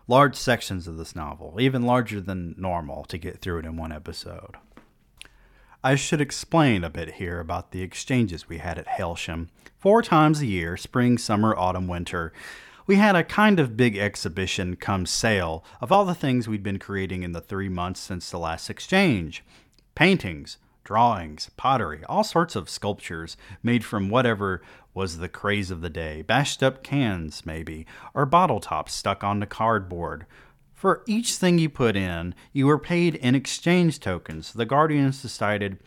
[0.07, 3.93] large sections of this novel, even larger than normal, to get through it in one
[3.93, 4.57] episode.
[5.88, 9.48] I should explain a bit here about the exchanges we had at Hailsham.
[9.79, 12.31] Four times a year, spring, summer, autumn, winter,
[12.87, 16.79] we had a kind of big exhibition come sale of all the things we'd been
[16.79, 19.42] creating in the three months since the last exchange
[19.94, 24.61] paintings, drawings, pottery, all sorts of sculptures made from whatever
[24.92, 29.46] was the craze of the day bashed up cans, maybe, or bottle tops stuck onto
[29.46, 30.27] cardboard.
[30.79, 34.53] For each thing you put in, you were paid in exchange tokens.
[34.53, 35.81] The Guardians decided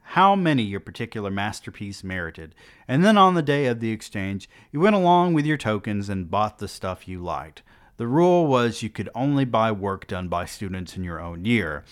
[0.00, 2.54] how many your particular masterpiece merited,
[2.88, 6.30] and then on the day of the exchange, you went along with your tokens and
[6.30, 7.62] bought the stuff you liked.
[7.98, 11.84] The rule was you could only buy work done by students in your own year,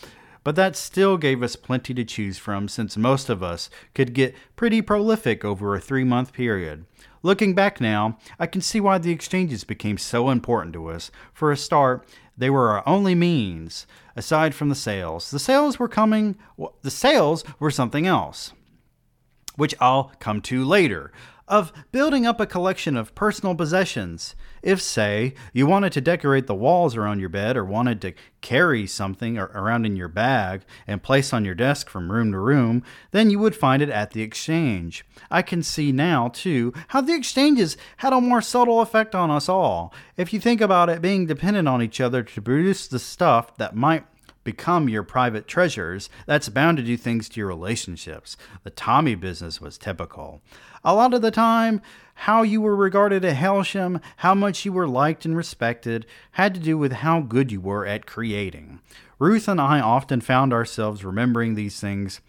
[0.43, 4.35] but that still gave us plenty to choose from since most of us could get
[4.57, 6.87] pretty prolific over a three month period.
[7.23, 11.11] Looking back now, I can see why the exchanges became so important to us.
[11.35, 12.07] For a start,
[12.39, 15.31] they were our only means aside from the sales.
[15.31, 16.37] The sales were coming,
[16.83, 18.53] the sales were something else,
[19.57, 21.13] which I'll come to later
[21.49, 24.37] of building up a collection of personal possessions.
[24.63, 28.87] If, say, you wanted to decorate the walls around your bed or wanted to carry
[28.87, 33.31] something around in your bag and place on your desk from room to room, then
[33.31, 35.05] you would find it at the exchange.
[35.31, 39.49] I can see now, too, how the exchanges had a more subtle effect on us
[39.49, 39.93] all.
[40.17, 43.77] If you think about it being dependent on each other to produce the stuff that
[43.77, 44.05] might
[44.45, 48.35] become your private treasures, that's bound to do things to your relationships.
[48.63, 50.41] The Tommy business was typical.
[50.83, 51.83] A lot of the time,
[52.23, 56.61] how you were regarded at Hailsham, how much you were liked and respected, had to
[56.61, 58.81] do with how good you were at creating.
[59.21, 62.21] Ruth and I often found ourselves remembering these things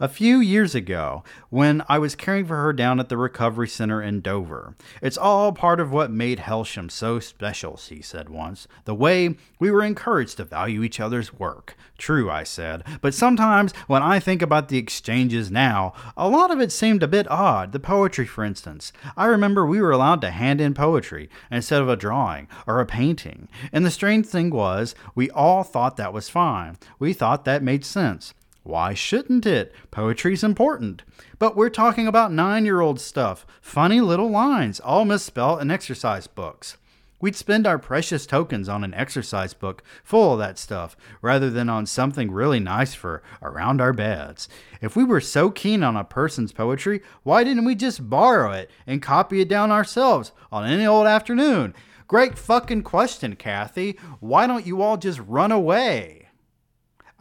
[0.00, 4.02] a few years ago when I was caring for her down at the recovery center
[4.02, 4.74] in Dover.
[5.00, 8.66] It's all part of what made Hailsham so special, she said once.
[8.84, 11.76] The way we were encouraged to value each other's work.
[11.96, 16.60] True, I said, but sometimes when I think about the exchanges now, a lot of
[16.60, 17.72] it seemed a bit odd.
[17.72, 18.92] The poetry, for instance.
[19.16, 22.86] I remember we were allowed to hand in poetry instead of a drawing or a
[22.86, 23.48] painting.
[23.72, 26.78] And the strange thing was, we all thought that was fine.
[26.98, 28.34] We thought that made sense.
[28.64, 29.74] Why shouldn't it?
[29.90, 31.02] Poetry's important.
[31.38, 36.26] But we're talking about nine year old stuff, funny little lines, all misspelled in exercise
[36.26, 36.78] books.
[37.20, 41.68] We'd spend our precious tokens on an exercise book full of that stuff rather than
[41.68, 44.48] on something really nice for around our beds.
[44.80, 48.70] If we were so keen on a person's poetry, why didn't we just borrow it
[48.86, 51.74] and copy it down ourselves on any old afternoon?
[52.08, 53.98] Great fucking question, Kathy.
[54.20, 56.23] Why don't you all just run away?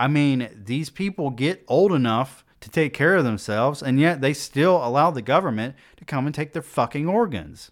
[0.03, 4.33] I mean, these people get old enough to take care of themselves, and yet they
[4.33, 7.71] still allow the government to come and take their fucking organs.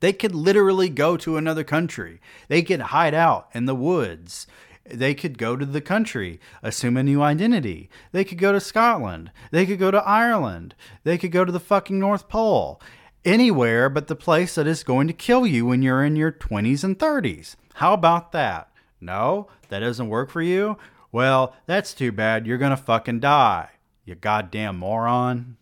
[0.00, 2.20] They could literally go to another country.
[2.48, 4.48] They could hide out in the woods.
[4.84, 7.88] They could go to the country, assume a new identity.
[8.10, 9.30] They could go to Scotland.
[9.52, 10.74] They could go to Ireland.
[11.04, 12.82] They could go to the fucking North Pole.
[13.24, 16.82] Anywhere but the place that is going to kill you when you're in your 20s
[16.82, 17.54] and 30s.
[17.74, 18.72] How about that?
[19.00, 20.76] No, that doesn't work for you?
[21.12, 22.46] Well, that's too bad.
[22.46, 23.68] You're going to fucking die,
[24.04, 25.58] you goddamn moron.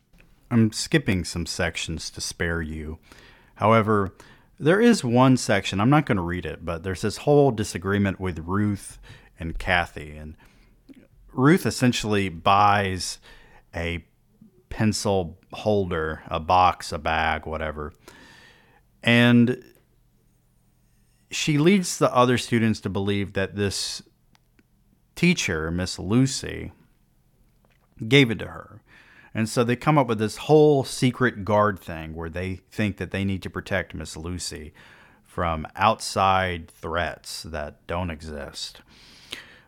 [0.51, 2.99] I'm skipping some sections to spare you.
[3.57, 4.15] However,
[4.59, 8.21] there is one section, I'm not going to read it, but there's this whole disagreement
[8.21, 8.99] with Ruth
[9.39, 10.17] and Kathy.
[10.17, 10.37] And
[11.33, 13.19] Ruth essentially buys
[13.75, 14.05] a
[14.69, 17.93] pencil holder, a box, a bag, whatever.
[19.03, 19.65] And
[21.31, 24.03] she leads the other students to believe that this
[25.21, 26.73] teacher, Miss Lucy,
[28.09, 28.81] gave it to her.
[29.35, 33.11] And so they come up with this whole secret guard thing where they think that
[33.11, 34.73] they need to protect Miss Lucy
[35.27, 38.81] from outside threats that don't exist.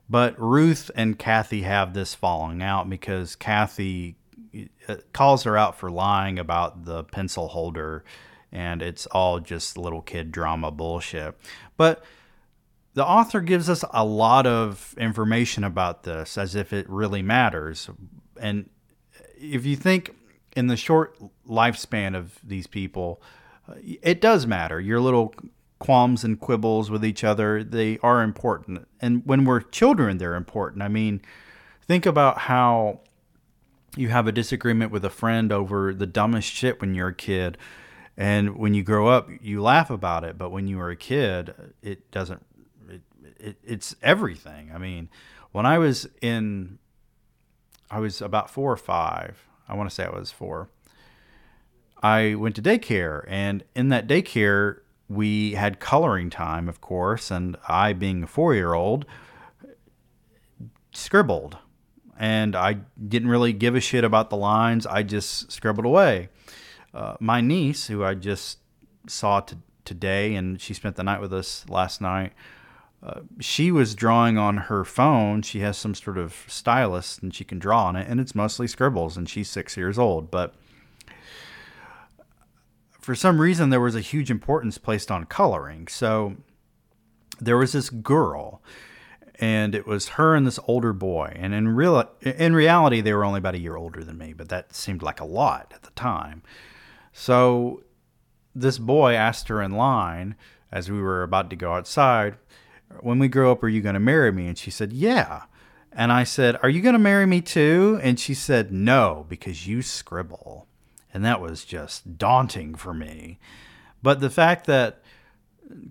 [0.09, 4.17] But Ruth and Kathy have this falling out because Kathy
[4.89, 8.05] uh, calls her out for lying about the pencil holder,
[8.51, 11.39] and it's all just little kid drama bullshit.
[11.77, 12.03] But
[12.95, 17.89] the author gives us a lot of information about this as if it really matters.
[18.41, 18.69] And
[19.39, 20.15] if you think
[20.55, 23.23] in the short lifespan of these people,
[23.69, 24.81] uh, it does matter.
[24.81, 25.35] Your little
[25.79, 28.87] qualms and quibbles with each other, they are important.
[29.01, 30.83] And when we're children, they're important.
[30.83, 31.23] I mean,
[31.87, 33.01] think about how
[33.97, 37.59] you have a disagreement with a friend over the dumbest shit when you're a kid.
[38.17, 40.39] And when you grow up, you laugh about it.
[40.39, 42.45] But when you were a kid, it doesn't,
[43.39, 44.71] it, it's everything.
[44.75, 45.09] I mean,
[45.53, 46.79] when I was in,
[47.91, 49.47] I was about four or five.
[49.69, 50.69] I want to say I was four.
[52.03, 53.25] I went to daycare.
[53.29, 57.31] And in that daycare, we had coloring time, of course.
[57.31, 59.07] And I, being a four year old,
[60.93, 61.59] scribbled
[62.23, 62.75] and I
[63.09, 64.87] didn't really give a shit about the lines.
[64.87, 66.29] I just scribbled away.
[66.95, 68.59] Uh, my niece, who I just
[69.09, 69.45] saw
[69.85, 72.33] today, and she spent the night with us last night.
[73.41, 75.43] She was drawing on her phone.
[75.43, 78.69] She has some sort of stylus and she can draw on it, and it's mostly
[78.69, 80.31] scribbles, and she's six years old.
[80.31, 80.55] But
[83.01, 85.89] for some reason, there was a huge importance placed on coloring.
[85.89, 86.37] So
[87.41, 88.63] there was this girl
[89.41, 91.33] and it was her and this older boy.
[91.35, 94.49] And in real in reality, they were only about a year older than me, but
[94.51, 96.43] that seemed like a lot at the time.
[97.13, 97.83] So
[98.55, 100.37] this boy asked her in line
[100.71, 102.37] as we were about to go outside,
[103.01, 105.43] "When we grow up, are you going to marry me?" And she said, "Yeah."
[105.93, 109.67] And I said, "Are you going to marry me too?" And she said, "No, because
[109.67, 110.67] you scribble."
[111.13, 113.39] And that was just daunting for me.
[114.03, 115.03] But the fact that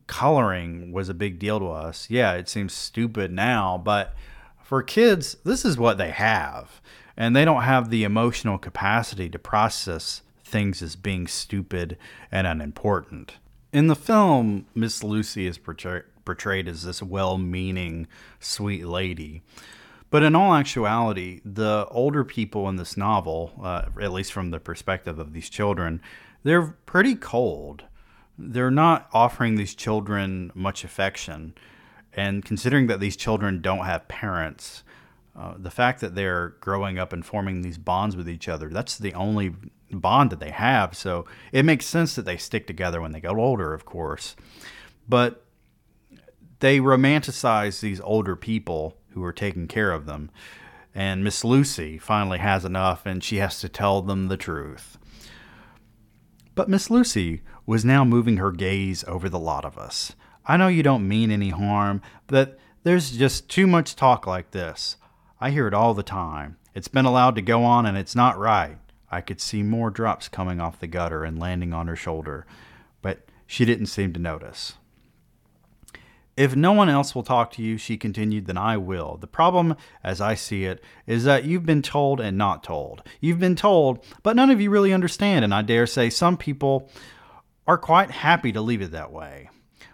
[0.07, 2.09] coloring was a big deal to us.
[2.09, 4.15] Yeah, it seems stupid now, but
[4.63, 6.81] for kids, this is what they have.
[7.17, 11.97] And they don't have the emotional capacity to process things as being stupid
[12.31, 13.37] and unimportant.
[13.71, 18.07] In the film, Miss Lucy is portray- portrayed as this well meaning,
[18.39, 19.41] sweet lady.
[20.09, 24.59] But in all actuality, the older people in this novel, uh, at least from the
[24.59, 26.01] perspective of these children,
[26.43, 27.85] they're pretty cold
[28.37, 31.53] they're not offering these children much affection.
[32.13, 34.83] And considering that these children don't have parents,
[35.37, 38.97] uh, the fact that they're growing up and forming these bonds with each other, that's
[38.97, 39.53] the only
[39.91, 40.95] bond that they have.
[40.95, 44.35] So it makes sense that they stick together when they get older, of course.
[45.07, 45.45] But
[46.61, 50.31] they romanticize these older people who are taking care of them.
[50.93, 54.97] And Miss Lucy finally has enough and she has to tell them the truth.
[56.55, 60.13] But Miss Lucy was now moving her gaze over the lot of us.
[60.45, 64.97] I know you don't mean any harm, but there's just too much talk like this.
[65.39, 66.57] I hear it all the time.
[66.75, 68.77] It's been allowed to go on and it's not right.
[69.09, 72.45] I could see more drops coming off the gutter and landing on her shoulder,
[73.01, 74.75] but she didn't seem to notice.
[76.41, 79.17] If no one else will talk to you, she continued, then I will.
[79.17, 83.03] The problem, as I see it, is that you've been told and not told.
[83.19, 86.89] You've been told, but none of you really understand, and I dare say some people
[87.67, 89.51] are quite happy to leave it that way.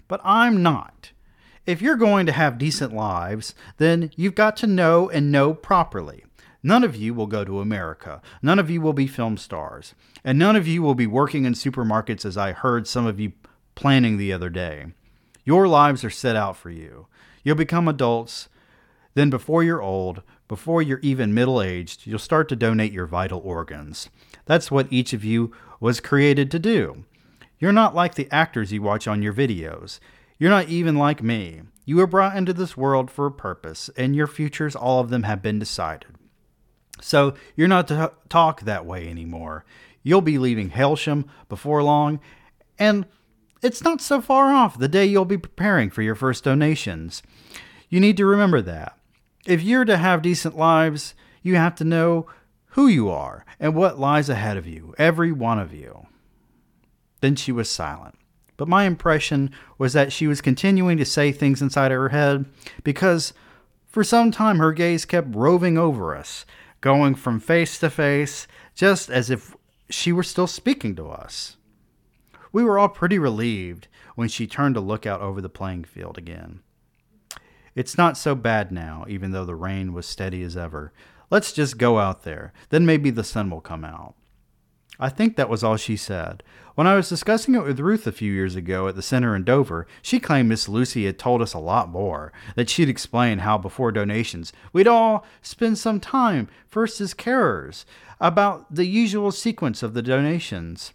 [0.07, 1.11] But I'm not.
[1.65, 6.23] If you're going to have decent lives, then you've got to know and know properly.
[6.63, 8.21] None of you will go to America.
[8.41, 9.95] None of you will be film stars.
[10.23, 13.33] And none of you will be working in supermarkets as I heard some of you
[13.75, 14.93] planning the other day.
[15.47, 17.07] Your lives are set out for you.
[17.41, 18.49] You'll become adults.
[19.13, 23.39] Then, before you're old, before you're even middle aged, you'll start to donate your vital
[23.39, 24.09] organs.
[24.43, 27.05] That's what each of you was created to do.
[27.59, 30.01] You're not like the actors you watch on your videos.
[30.37, 31.61] You're not even like me.
[31.85, 35.23] You were brought into this world for a purpose, and your futures, all of them,
[35.23, 36.09] have been decided.
[36.99, 39.63] So you're not to talk that way anymore.
[40.03, 42.19] You'll be leaving Hailsham before long,
[42.77, 43.05] and
[43.61, 47.23] it's not so far off the day you'll be preparing for your first donations.
[47.89, 48.97] You need to remember that.
[49.45, 52.27] If you're to have decent lives, you have to know
[52.71, 56.05] who you are and what lies ahead of you, every one of you.
[57.21, 58.15] Then she was silent.
[58.57, 62.45] But my impression was that she was continuing to say things inside her head
[62.83, 63.33] because
[63.87, 66.45] for some time her gaze kept roving over us,
[66.81, 69.55] going from face to face, just as if
[69.89, 71.56] she were still speaking to us.
[72.51, 76.17] We were all pretty relieved when she turned to look out over the playing field
[76.17, 76.61] again.
[77.75, 80.91] It's not so bad now, even though the rain was steady as ever.
[81.29, 82.53] Let's just go out there.
[82.69, 84.15] Then maybe the sun will come out.
[84.99, 86.41] I think that was all she said.
[86.73, 89.43] When I was discussing it with Ruth a few years ago at the center in
[89.43, 92.33] Dover, she claimed Miss Lucy had told us a lot more.
[92.55, 97.85] That she'd explained how before donations, we'd all spend some time, first as carers,
[98.19, 100.93] about the usual sequence of the donations,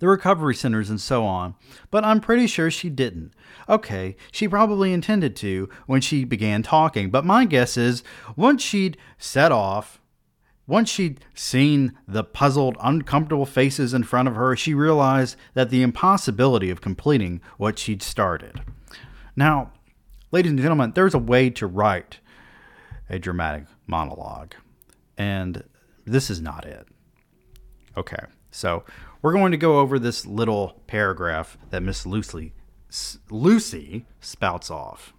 [0.00, 1.54] the recovery centers, and so on.
[1.90, 3.32] But I'm pretty sure she didn't.
[3.68, 8.02] Okay, she probably intended to when she began talking, but my guess is
[8.36, 10.00] once she'd set off,
[10.66, 15.82] once she'd seen the puzzled, uncomfortable faces in front of her, she realized that the
[15.82, 18.60] impossibility of completing what she'd started.
[19.36, 19.72] Now,
[20.30, 22.20] ladies and gentlemen, there's a way to write
[23.10, 24.54] a dramatic monologue,
[25.18, 25.62] and
[26.06, 26.86] this is not it.
[27.96, 28.84] Okay, so
[29.24, 32.52] we're going to go over this little paragraph that Miss Lucy,
[33.30, 35.14] Lucy spouts off.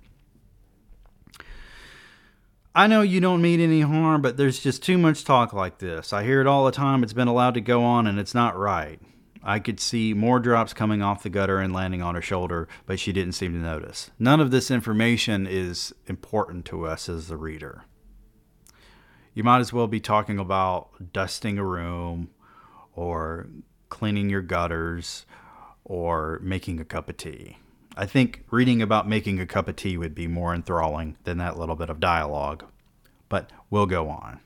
[2.75, 6.13] I know you don't mean any harm, but there's just too much talk like this.
[6.13, 7.01] I hear it all the time.
[7.01, 9.01] It's been allowed to go on, and it's not right.
[9.41, 12.99] I could see more drops coming off the gutter and landing on her shoulder, but
[12.99, 14.11] she didn't seem to notice.
[14.19, 17.85] None of this information is important to us as the reader.
[19.33, 22.29] You might as well be talking about dusting a room
[22.93, 23.47] or
[23.89, 25.25] cleaning your gutters
[25.83, 27.57] or making a cup of tea.
[27.97, 31.57] I think reading about making a cup of tea would be more enthralling than that
[31.57, 32.65] little bit of dialogue.
[33.29, 34.39] But we'll go on.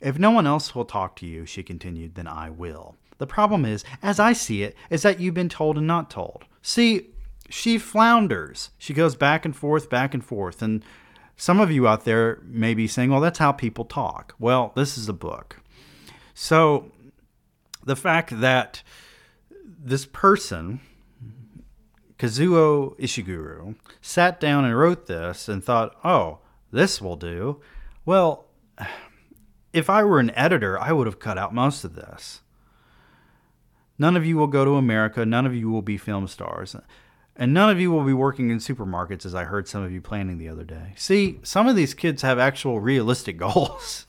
[0.00, 2.96] If no one else will talk to you, she continued, then I will.
[3.18, 6.44] The problem is, as I see it, is that you've been told and not told.
[6.62, 7.10] See,
[7.50, 8.70] she flounders.
[8.78, 10.62] She goes back and forth, back and forth.
[10.62, 10.82] And
[11.36, 14.34] some of you out there may be saying, well, that's how people talk.
[14.38, 15.60] Well, this is a book.
[16.34, 16.90] So
[17.84, 18.82] the fact that
[19.82, 20.80] this person
[22.20, 27.62] Kazuo Ishiguro sat down and wrote this and thought, oh, this will do.
[28.04, 28.44] Well,
[29.72, 32.42] if I were an editor, I would have cut out most of this.
[33.98, 35.24] None of you will go to America.
[35.24, 36.76] None of you will be film stars.
[37.36, 40.02] And none of you will be working in supermarkets, as I heard some of you
[40.02, 40.92] planning the other day.
[40.96, 44.06] See, some of these kids have actual realistic goals.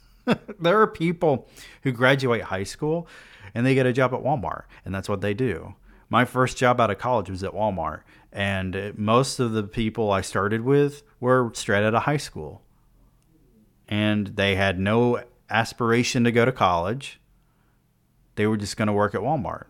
[0.59, 1.47] there are people
[1.83, 3.07] who graduate high school
[3.53, 5.75] and they get a job at Walmart, and that's what they do
[6.11, 8.01] my first job out of college was at Walmart,
[8.33, 12.61] and most of the people I started with were straight out of high school,
[13.87, 17.21] and they had no aspiration to go to college.
[18.35, 19.67] They were just going to work at Walmart.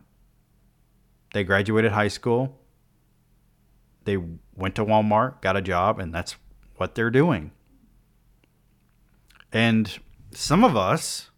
[1.32, 2.58] They graduated high school.
[4.06, 4.18] They
[4.56, 6.38] went to Walmart, got a job, and that's
[6.78, 7.52] what they're doing.
[9.54, 10.00] And
[10.32, 11.30] some of us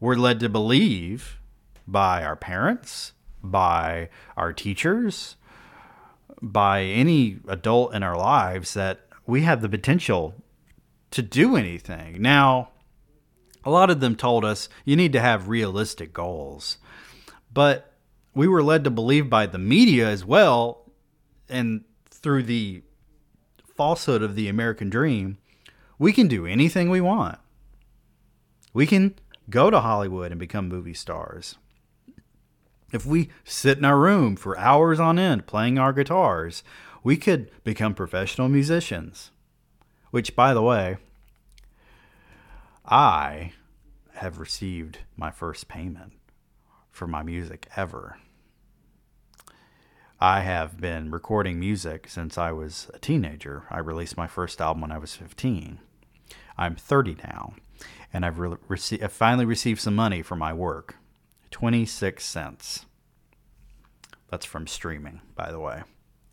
[0.00, 1.38] were led to believe
[1.86, 3.12] by our parents
[3.50, 5.36] by our teachers,
[6.42, 10.34] by any adult in our lives that we have the potential
[11.10, 12.20] to do anything.
[12.20, 12.70] Now,
[13.64, 16.78] a lot of them told us you need to have realistic goals.
[17.52, 17.92] But
[18.34, 20.92] we were led to believe by the media as well
[21.48, 22.82] and through the
[23.76, 25.38] falsehood of the American dream,
[25.98, 27.38] we can do anything we want.
[28.74, 29.14] We can
[29.50, 31.56] go to Hollywood and become movie stars.
[32.92, 36.62] If we sit in our room for hours on end playing our guitars,
[37.02, 39.30] we could become professional musicians.
[40.10, 40.98] Which, by the way,
[42.84, 43.52] I
[44.14, 46.12] have received my first payment
[46.90, 48.18] for my music ever.
[50.18, 53.64] I have been recording music since I was a teenager.
[53.68, 55.78] I released my first album when I was 15.
[56.56, 57.54] I'm 30 now,
[58.12, 60.96] and I've, re- rece- I've finally received some money for my work.
[61.50, 62.86] 26 cents.
[64.30, 65.82] That's from streaming, by the way.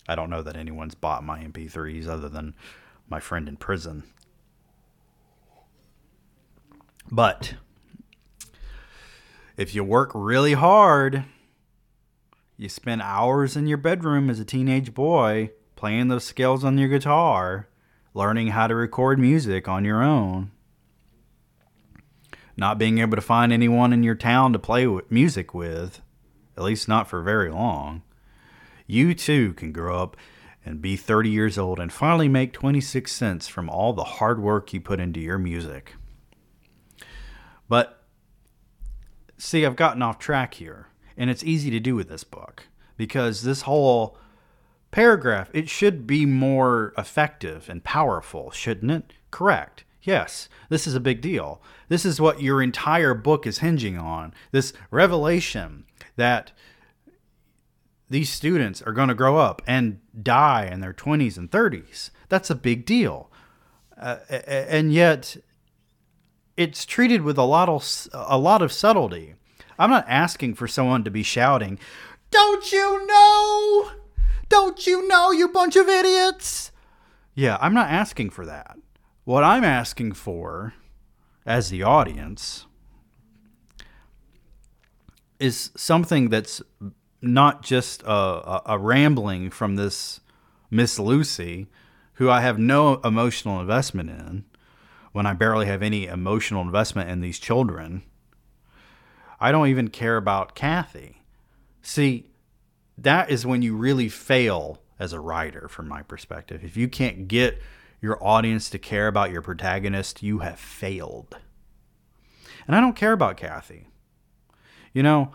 [0.07, 2.55] I don't know that anyone's bought my MP3s other than
[3.07, 4.03] my friend in prison.
[7.11, 7.55] But
[9.55, 11.25] if you work really hard,
[12.57, 16.89] you spend hours in your bedroom as a teenage boy playing those scales on your
[16.89, 17.67] guitar,
[18.13, 20.51] learning how to record music on your own
[22.55, 26.01] not being able to find anyone in your town to play music with,
[26.55, 28.03] at least not for very long,
[28.85, 30.17] you too can grow up
[30.65, 34.73] and be 30 years old and finally make 26 cents from all the hard work
[34.73, 35.95] you put into your music.
[37.67, 38.03] But
[39.37, 40.87] see, I've gotten off track here,
[41.17, 44.17] and it's easy to do with this book because this whole
[44.91, 49.13] paragraph, it should be more effective and powerful, shouldn't it?
[49.31, 49.83] Correct.
[50.03, 51.61] Yes, this is a big deal.
[51.87, 55.85] This is what your entire book is hinging on this revelation
[56.17, 56.51] that
[58.09, 62.09] these students are going to grow up and die in their 20s and 30s.
[62.27, 63.31] That's a big deal.
[63.99, 65.37] Uh, and yet,
[66.57, 69.35] it's treated with a lot of a lot of subtlety.
[69.79, 71.79] I'm not asking for someone to be shouting,
[72.29, 73.91] "Don't you know?
[74.49, 76.71] Don't you know, you bunch of idiots?"
[77.33, 78.77] Yeah, I'm not asking for that.
[79.25, 80.73] What I'm asking for
[81.45, 82.65] as the audience
[85.39, 86.61] is something that's
[87.21, 90.19] not just a, a, a rambling from this
[90.69, 91.67] Miss Lucy,
[92.15, 94.43] who I have no emotional investment in,
[95.13, 98.03] when I barely have any emotional investment in these children.
[99.39, 101.21] I don't even care about Kathy.
[101.81, 102.29] See,
[102.97, 106.63] that is when you really fail as a writer, from my perspective.
[106.63, 107.61] If you can't get
[108.03, 111.37] your audience to care about your protagonist, you have failed.
[112.67, 113.87] And I don't care about Kathy.
[114.91, 115.31] You know,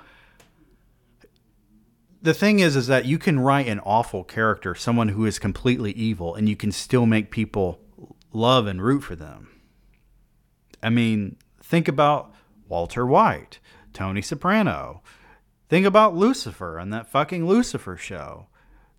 [2.21, 5.93] the thing is is that you can write an awful character, someone who is completely
[5.93, 7.81] evil, and you can still make people
[8.35, 9.49] love and root for them.
[10.83, 12.35] I mean, think about
[12.69, 13.61] Walter White,
[13.95, 15.01] Tony Soprano.
[15.71, 18.49] Think about Lucifer and that fucking Lucifer show.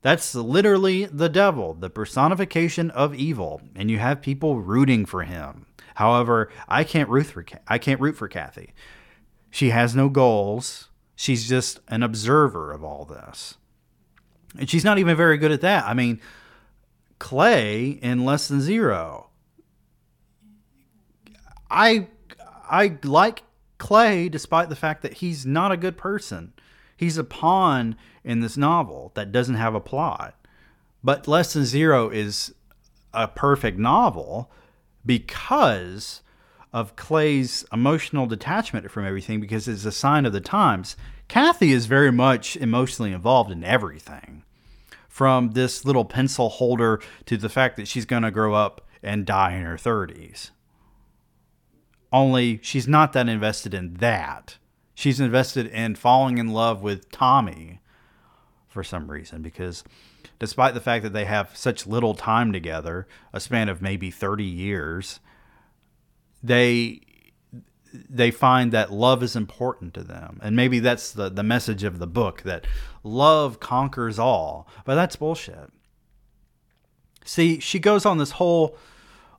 [0.01, 5.65] That's literally the devil, the personification of evil, and you have people rooting for him.
[5.95, 8.73] However, I can't root for I can't root for Kathy.
[9.49, 10.89] She has no goals.
[11.15, 13.55] She's just an observer of all this.
[14.57, 15.85] And she's not even very good at that.
[15.85, 16.21] I mean,
[17.19, 19.29] Clay in Less Than Zero.
[21.69, 22.07] I
[22.69, 23.43] I like
[23.77, 26.53] Clay despite the fact that he's not a good person.
[26.99, 27.95] He's a pawn
[28.25, 30.35] in this novel that doesn't have a plot.
[31.01, 32.53] But Less Than Zero is
[33.13, 34.51] a perfect novel
[35.05, 36.21] because
[36.73, 40.97] of Clay's emotional detachment from everything because it's a sign of the times.
[41.29, 44.43] Kathy is very much emotionally involved in everything.
[45.07, 49.25] From this little pencil holder to the fact that she's going to grow up and
[49.25, 50.49] die in her 30s.
[52.11, 54.57] Only she's not that invested in that.
[54.99, 57.79] She's invested in falling in love with Tommy
[58.67, 59.85] for some reason because
[60.39, 64.43] despite the fact that they have such little time together, a span of maybe 30
[64.43, 65.21] years,
[66.43, 66.99] they
[68.09, 70.37] they find that love is important to them.
[70.43, 72.67] And maybe that's the, the message of the book that
[73.01, 74.67] love conquers all.
[74.83, 75.71] But that's bullshit.
[77.23, 78.75] See, she goes on this whole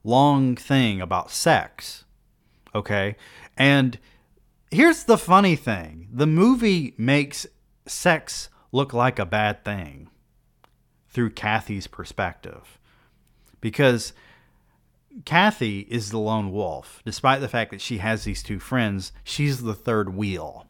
[0.04, 2.06] long thing about sex.
[2.74, 3.16] Okay?
[3.58, 3.98] And
[4.70, 7.46] here's the funny thing the movie makes
[7.86, 10.08] sex look like a bad thing
[11.08, 12.78] through Kathy's perspective.
[13.60, 14.12] Because
[15.24, 17.02] Kathy is the lone wolf.
[17.04, 20.66] Despite the fact that she has these two friends, she's the third wheel.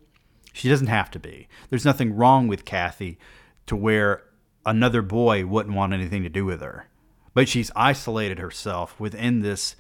[0.53, 1.47] She doesn't have to be.
[1.69, 3.19] There's nothing wrong with Kathy
[3.67, 4.25] to where
[4.65, 6.87] another boy wouldn't want anything to do with her.
[7.35, 9.77] But she's isolated herself within this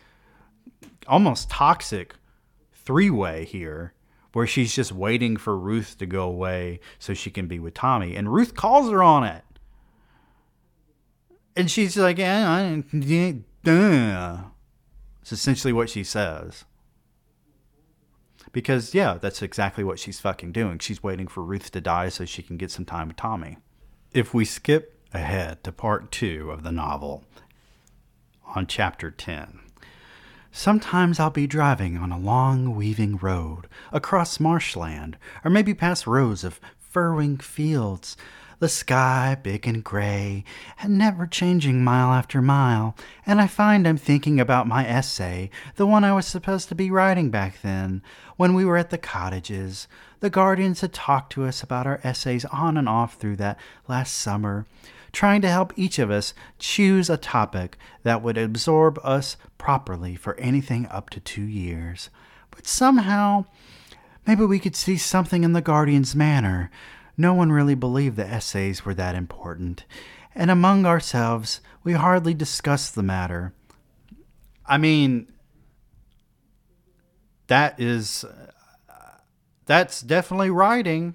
[1.08, 2.14] almost toxic
[2.72, 3.94] three way here
[4.32, 8.14] where she's just waiting for Ruth to go away so she can be with Tommy.
[8.14, 9.42] And Ruth calls her on it.
[11.56, 12.80] And she's like, yeah.
[15.22, 16.64] It's essentially what she says.
[18.52, 20.78] Because, yeah, that's exactly what she's fucking doing.
[20.78, 23.58] She's waiting for Ruth to die so she can get some time with Tommy.
[24.12, 27.24] If we skip ahead to part two of the novel,
[28.56, 29.60] on chapter 10,
[30.52, 36.44] sometimes I'll be driving on a long, weaving road across marshland, or maybe past rows
[36.44, 38.16] of furrowing fields
[38.60, 40.44] the sky big and gray,
[40.82, 42.94] and never changing mile after mile,
[43.24, 46.90] and I find I'm thinking about my essay, the one I was supposed to be
[46.90, 48.02] writing back then,
[48.36, 49.88] when we were at the cottages.
[50.20, 54.12] The guardians had talked to us about our essays on and off through that last
[54.12, 54.66] summer,
[55.12, 60.38] trying to help each of us choose a topic that would absorb us properly for
[60.38, 62.10] anything up to two years.
[62.50, 63.46] But somehow,
[64.26, 66.70] maybe we could see something in the guardian's manner
[67.20, 69.84] no one really believed the essays were that important,
[70.34, 73.52] and among ourselves we hardly discussed the matter.
[74.64, 75.30] I mean,
[77.48, 78.24] that is.
[78.24, 79.18] Uh,
[79.66, 81.14] that's definitely writing.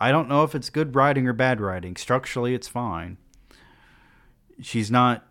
[0.00, 1.94] I don't know if it's good writing or bad writing.
[1.96, 3.18] Structurally, it's fine.
[4.62, 5.26] She's not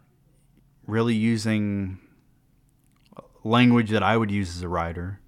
[0.86, 2.00] really using
[3.44, 5.20] language that I would use as a writer.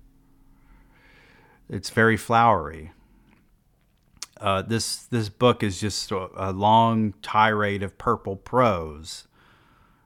[1.69, 2.91] It's very flowery.
[4.39, 9.27] Uh, this this book is just a, a, long tirade of purple prose.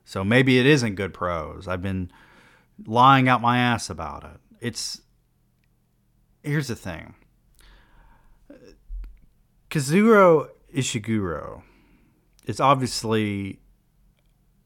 [0.04, 1.68] So maybe it isn't good prose.
[1.68, 2.12] I've been
[2.86, 4.40] lying out my ass about it.
[4.60, 5.02] It's
[6.44, 7.16] here's the thing.
[9.76, 11.64] Kazuo Ishiguro
[12.46, 13.60] is obviously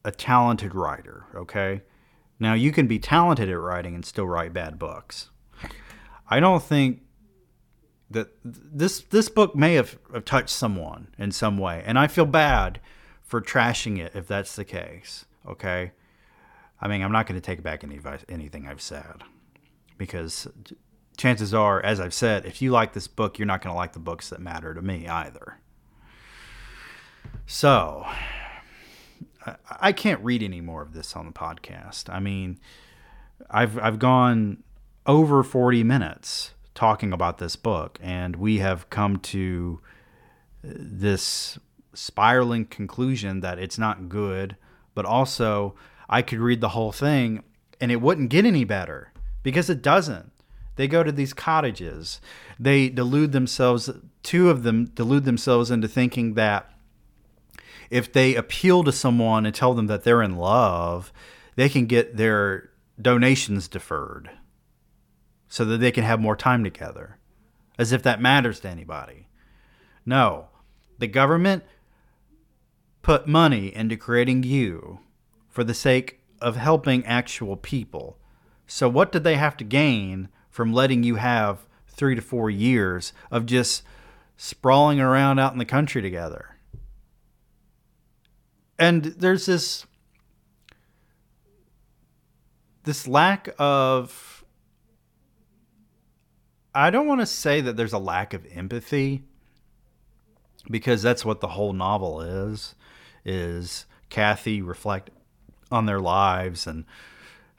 [0.04, 1.82] a talented writer, okay?
[2.38, 5.30] Now, you can be talented at writing and still write bad books.
[6.28, 7.02] I don't think
[8.08, 12.24] that this this book may have, have touched someone in some way, and I feel
[12.24, 12.80] bad
[13.20, 15.24] for trashing it if that's the case.
[15.44, 15.90] Okay,
[16.80, 17.98] I mean, I'm not going to take back any
[18.28, 19.24] anything I've said
[19.98, 20.46] because
[21.20, 23.92] chances are, as I've said, if you like this book, you're not going to like
[23.92, 25.58] the books that matter to me either.
[27.46, 28.06] So,
[29.80, 32.12] I can't read any more of this on the podcast.
[32.12, 32.58] I mean,
[33.50, 34.62] I've I've gone
[35.06, 39.80] over 40 minutes talking about this book, and we have come to
[40.64, 41.58] uh, this
[41.92, 44.56] spiraling conclusion that it's not good,
[44.94, 45.74] but also
[46.08, 47.42] I could read the whole thing
[47.80, 49.12] and it wouldn't get any better
[49.42, 50.32] because it doesn't.
[50.80, 52.22] They go to these cottages.
[52.58, 53.90] They delude themselves,
[54.22, 56.72] two of them delude themselves into thinking that
[57.90, 61.12] if they appeal to someone and tell them that they're in love,
[61.54, 64.30] they can get their donations deferred
[65.48, 67.18] so that they can have more time together,
[67.78, 69.28] as if that matters to anybody.
[70.06, 70.48] No,
[70.98, 71.62] the government
[73.02, 75.00] put money into creating you
[75.46, 78.16] for the sake of helping actual people.
[78.66, 83.14] So, what did they have to gain from letting you have three to four years
[83.30, 83.82] of just
[84.36, 86.54] sprawling around out in the country together?
[88.78, 89.86] And there's this
[92.84, 94.44] this lack of
[96.74, 99.22] I don't want to say that there's a lack of empathy
[100.70, 102.74] because that's what the whole novel is
[103.24, 105.08] is Kathy reflect
[105.72, 106.84] on their lives and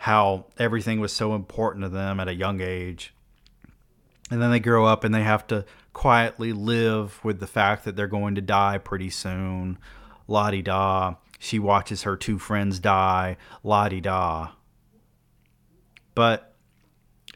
[0.01, 3.13] how everything was so important to them at a young age.
[4.31, 7.95] And then they grow up and they have to quietly live with the fact that
[7.95, 9.77] they're going to die pretty soon.
[10.27, 11.17] La di da.
[11.37, 13.37] She watches her two friends die.
[13.63, 14.53] La di da.
[16.15, 16.55] But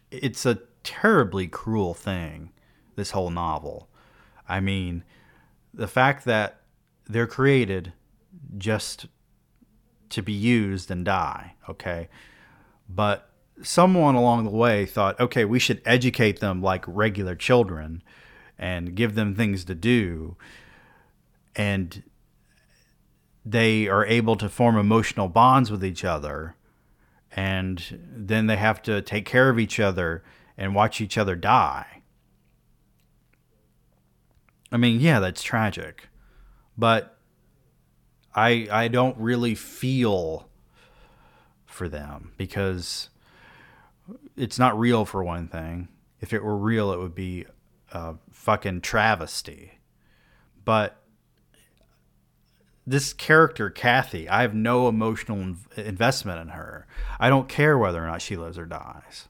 [0.09, 2.51] it's a terribly cruel thing,
[2.95, 3.89] this whole novel.
[4.49, 5.03] I mean,
[5.71, 6.61] the fact that
[7.05, 7.93] they're created
[8.57, 9.05] just
[10.09, 12.09] to be used and die, okay?
[12.87, 13.29] But
[13.61, 18.03] someone along the way thought, okay, we should educate them like regular children
[18.57, 20.37] and give them things to do.
[21.55, 22.03] And
[23.45, 26.55] they are able to form emotional bonds with each other.
[27.31, 30.23] And then they have to take care of each other
[30.57, 32.01] and watch each other die.
[34.71, 36.09] I mean, yeah, that's tragic.
[36.77, 37.17] But
[38.33, 40.49] I I don't really feel
[41.75, 43.09] for them because
[44.35, 45.89] it's not real for one thing.
[46.21, 47.45] If it were real, it would be
[47.91, 49.79] a fucking travesty.
[50.63, 51.01] But
[52.87, 56.87] this character, Kathy, I have no emotional investment in her.
[57.19, 59.27] I don't care whether or not she lives or dies.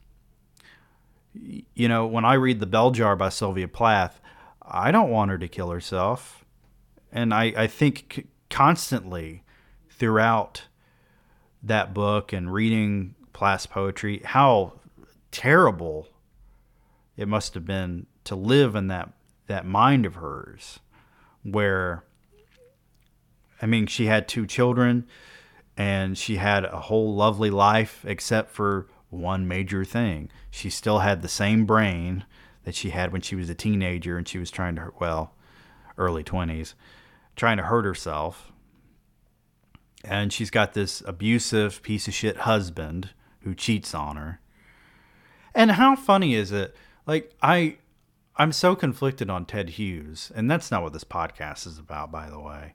[1.33, 4.21] You know, when I read The Bell Jar by Sylvia Plath,
[4.61, 6.45] I don't want her to kill herself.
[7.11, 9.43] And I, I think constantly
[9.89, 10.63] throughout
[11.65, 14.73] that book and reading Plath's poetry how
[15.31, 16.07] terrible
[17.17, 19.11] it must have been to live in that
[19.47, 20.79] that mind of hers
[21.43, 22.03] where
[23.61, 25.05] I mean she had two children
[25.77, 30.29] and she had a whole lovely life except for one major thing.
[30.49, 32.25] She still had the same brain
[32.63, 35.33] that she had when she was a teenager and she was trying to well
[35.97, 36.73] early 20s
[37.35, 38.51] trying to hurt herself.
[40.07, 43.09] And she's got this abusive piece of shit husband
[43.41, 44.39] who cheats on her.
[45.53, 46.75] And how funny is it?
[47.05, 47.77] Like I
[48.35, 52.29] I'm so conflicted on Ted Hughes, and that's not what this podcast is about, by
[52.29, 52.73] the way.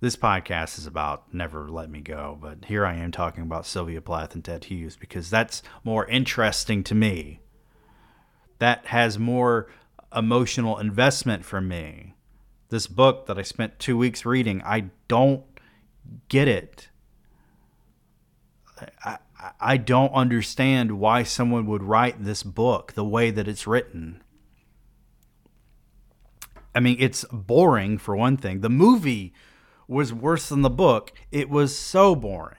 [0.00, 4.00] This podcast is about Never Let Me Go, but here I am talking about Sylvia
[4.00, 7.40] Plath and Ted Hughes because that's more interesting to me.
[8.58, 9.68] That has more
[10.12, 12.14] emotional investment for me
[12.72, 15.44] this book that I spent two weeks reading, I don't
[16.28, 16.88] get it.
[19.04, 19.18] I,
[19.60, 24.22] I don't understand why someone would write this book the way that it's written.
[26.74, 28.60] I mean, it's boring for one thing.
[28.60, 29.32] The movie
[29.86, 31.12] was worse than the book.
[31.30, 32.56] It was so boring.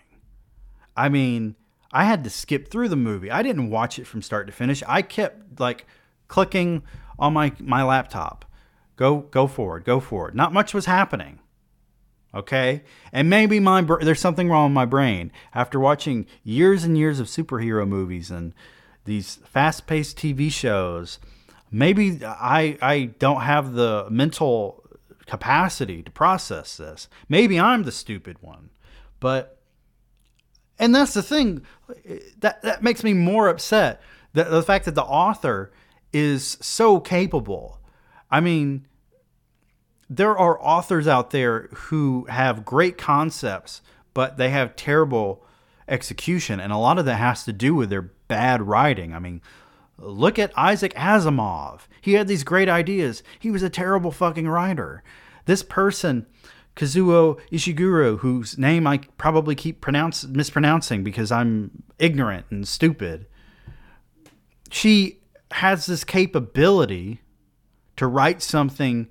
[0.95, 1.55] I mean,
[1.91, 3.31] I had to skip through the movie.
[3.31, 4.83] I didn't watch it from start to finish.
[4.87, 5.87] I kept like
[6.27, 6.83] clicking
[7.17, 8.45] on my my laptop
[8.95, 9.85] Go go forward.
[9.85, 10.35] Go forward.
[10.35, 11.39] Not much was happening.
[12.33, 12.83] Okay?
[13.11, 17.27] And maybe my there's something wrong with my brain after watching years and years of
[17.27, 18.53] superhero movies and
[19.05, 21.19] these fast-paced TV shows.
[21.71, 24.83] Maybe I I don't have the mental
[25.25, 27.07] capacity to process this.
[27.29, 28.69] Maybe I'm the stupid one.
[29.19, 29.59] But
[30.79, 31.65] And that's the thing
[32.39, 34.01] that that makes me more upset.
[34.33, 35.71] The, the fact that the author
[36.11, 37.79] is so capable.
[38.31, 38.87] I mean,
[40.09, 43.81] there are authors out there who have great concepts,
[44.13, 45.45] but they have terrible
[45.87, 49.13] execution, and a lot of that has to do with their bad writing.
[49.13, 49.41] I mean,
[49.97, 51.81] look at Isaac Asimov.
[52.01, 53.23] He had these great ideas.
[53.39, 55.03] He was a terrible fucking writer.
[55.45, 56.25] This person,
[56.75, 63.27] Kazuo Ishiguro, whose name I probably keep pronounce, mispronouncing because I'm ignorant and stupid,
[64.71, 65.19] she
[65.51, 67.21] has this capability
[67.97, 69.07] to write something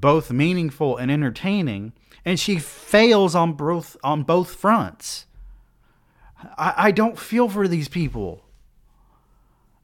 [0.00, 1.92] both meaningful and entertaining,
[2.24, 5.26] and she fails on both on both fronts.
[6.56, 8.44] I, I don't feel for these people.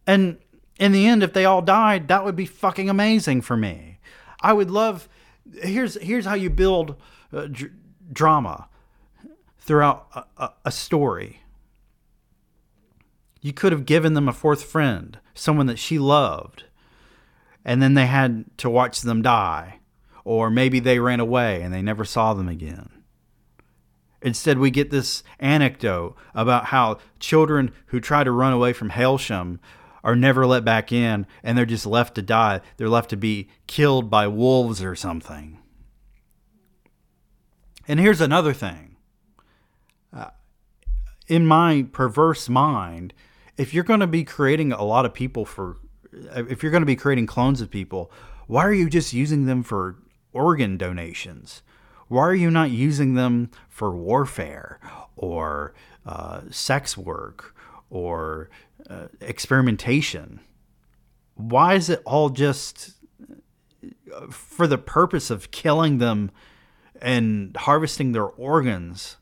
[0.07, 0.39] And
[0.79, 3.99] in the end, if they all died, that would be fucking amazing for me.
[4.41, 5.09] I would love.
[5.63, 6.97] Here's here's how you build
[7.33, 7.73] uh, dr-
[8.13, 8.69] drama
[9.59, 11.41] throughout a, a, a story.
[13.41, 16.65] You could have given them a fourth friend, someone that she loved,
[17.65, 19.81] and then they had to watch them die,
[20.25, 22.89] or maybe they ran away and they never saw them again.
[24.23, 29.59] Instead, we get this anecdote about how children who try to run away from Hailsham
[30.03, 32.63] are never let back in and they're just left to die.
[32.79, 35.59] They're left to be killed by wolves or something.
[37.87, 38.97] And here's another thing.
[40.11, 40.31] Uh,
[41.29, 43.13] in my perverse mind,
[43.59, 45.77] if you're going to be creating a lot of people for,
[46.13, 48.11] if you're going to be creating clones of people,
[48.47, 49.97] why are you just using them for
[50.35, 51.63] organ donations?
[52.09, 54.79] Why are you not using them for warfare
[55.17, 55.75] or
[56.05, 57.55] uh, sex work
[57.89, 58.51] or
[58.89, 60.41] uh, experimentation?
[61.35, 62.93] Why is it all just
[64.15, 66.31] uh, for the purpose of killing them
[67.01, 69.17] and harvesting their organs?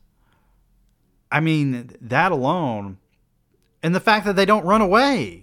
[1.31, 2.97] I mean, that alone,
[3.81, 5.42] and the fact that they don't run away.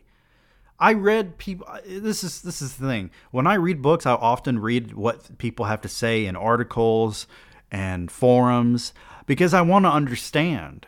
[0.80, 1.68] I read people.
[1.84, 3.10] This is this is the thing.
[3.30, 7.26] When I read books, I often read what people have to say in articles
[7.70, 8.94] and forums
[9.26, 10.86] because I want to understand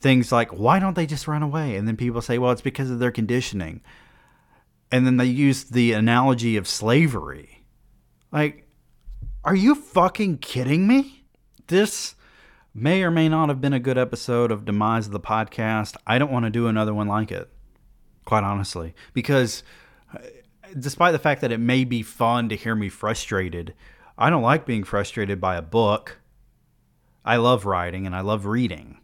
[0.00, 1.76] things like why don't they just run away?
[1.76, 3.80] And then people say, well, it's because of their conditioning.
[4.92, 7.64] And then they use the analogy of slavery.
[8.30, 8.68] Like,
[9.44, 11.24] are you fucking kidding me?
[11.68, 12.16] This
[12.74, 15.96] may or may not have been a good episode of Demise of the Podcast.
[16.06, 17.48] I don't want to do another one like it
[18.30, 19.64] quite honestly, because
[20.14, 20.18] uh,
[20.78, 23.74] despite the fact that it may be fun to hear me frustrated,
[24.16, 26.20] I don't like being frustrated by a book.
[27.24, 29.00] I love writing and I love reading.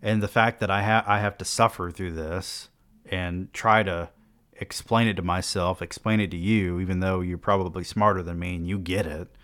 [0.00, 2.68] And the fact that I have I have to suffer through this
[3.06, 4.10] and try to
[4.52, 8.54] explain it to myself, explain it to you, even though you're probably smarter than me
[8.54, 9.34] and you get it.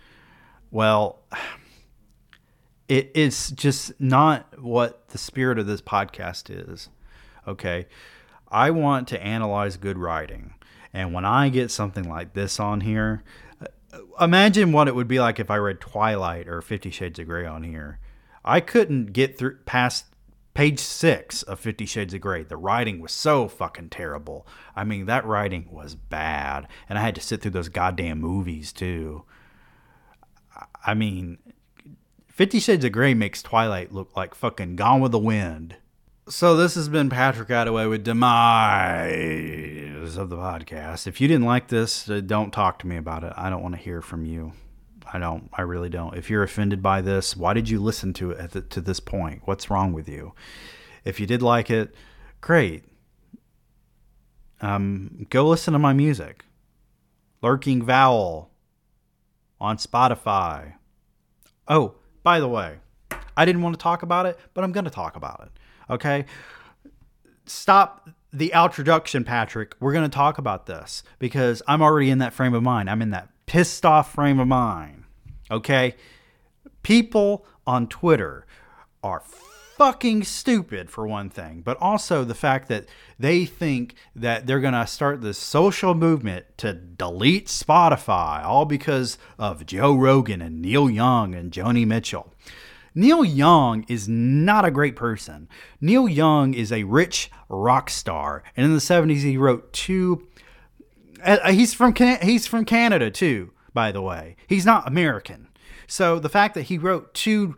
[0.71, 1.19] Well,
[2.87, 6.87] it is just not what the spirit of this podcast is.
[7.45, 7.87] Okay.
[8.55, 10.53] I want to analyze good writing.
[10.93, 13.21] And when I get something like this on here,
[13.61, 17.27] uh, imagine what it would be like if I read Twilight or Fifty Shades of
[17.27, 17.99] Grey on here.
[18.45, 20.05] I couldn't get through past
[20.53, 22.43] page six of Fifty Shades of Grey.
[22.43, 24.47] The writing was so fucking terrible.
[24.73, 26.69] I mean, that writing was bad.
[26.87, 29.25] And I had to sit through those goddamn movies too.
[30.85, 31.39] I mean,
[32.29, 35.75] Fifty Shades of Grey makes Twilight look like fucking Gone with the Wind.
[36.27, 38.25] So this has been Patrick Attaway with Demise
[40.17, 41.05] of the podcast.
[41.05, 43.31] If you didn't like this, uh, don't talk to me about it.
[43.37, 44.53] I don't want to hear from you.
[45.13, 45.51] I don't.
[45.53, 46.17] I really don't.
[46.17, 49.43] If you're offended by this, why did you listen to it the, to this point?
[49.45, 50.33] What's wrong with you?
[51.03, 51.93] If you did like it,
[52.41, 52.85] great.
[54.61, 56.43] Um, go listen to my music.
[57.43, 58.49] Lurking Vowel
[59.61, 60.73] on Spotify.
[61.67, 62.77] Oh, by the way,
[63.37, 65.54] I didn't want to talk about it, but I'm going to talk about it.
[65.89, 66.25] Okay.
[67.45, 69.75] Stop the introduction, Patrick.
[69.79, 72.89] We're going to talk about this because I'm already in that frame of mind.
[72.89, 75.03] I'm in that pissed off frame of mind.
[75.49, 75.95] Okay.
[76.83, 78.45] People on Twitter
[79.03, 79.21] are
[79.77, 82.85] fucking stupid for one thing, but also the fact that
[83.19, 89.17] they think that they're going to start this social movement to delete Spotify all because
[89.37, 92.33] of Joe Rogan and Neil Young and Joni Mitchell.
[92.95, 95.49] Neil Young is not a great person.
[95.81, 100.25] Neil Young is a rich rock star, and in the 70s he wrote two
[101.23, 104.35] uh, he's from he's from Canada too, by the way.
[104.47, 105.47] He's not American.
[105.87, 107.55] So the fact that he wrote two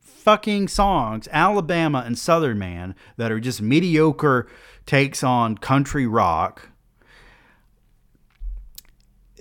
[0.00, 4.48] fucking songs, Alabama and Southern Man, that are just mediocre
[4.84, 6.70] takes on country rock.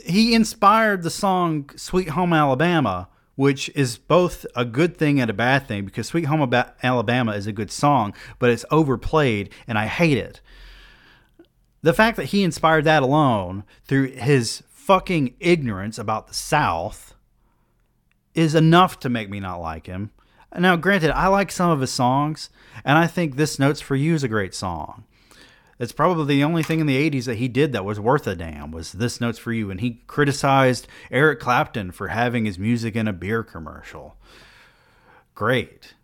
[0.05, 5.33] He inspired the song Sweet Home Alabama which is both a good thing and a
[5.33, 9.87] bad thing because Sweet Home Alabama is a good song, but it's overplayed and I
[9.87, 10.41] hate it.
[11.81, 17.13] The fact that he inspired that alone through his fucking ignorance about the South
[18.33, 20.11] is enough to make me not like him.
[20.57, 22.49] Now, granted, I like some of his songs,
[22.83, 25.03] and I think This Note's for You is a great song.
[25.77, 28.35] It's probably the only thing in the 80s that he did that was worth a
[28.35, 29.69] damn was This Note's for You.
[29.69, 34.15] And he criticized Eric Clapton for having his music in a beer commercial.
[35.33, 35.95] Great.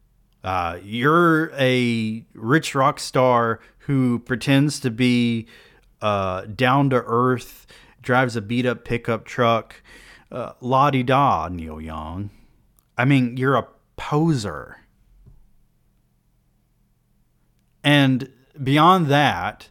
[0.44, 5.48] Uh, you're a rich rock star who pretends to be
[6.02, 7.66] uh, down to earth,
[8.02, 9.82] drives a beat up pickup truck.
[10.30, 12.30] Uh, La di da, Neil Young.
[12.98, 14.78] I mean, you're a poser.
[17.84, 18.32] And
[18.62, 19.70] beyond that,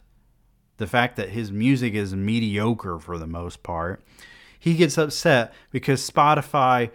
[0.77, 4.03] the fact that his music is mediocre for the most part,
[4.57, 6.91] he gets upset because Spotify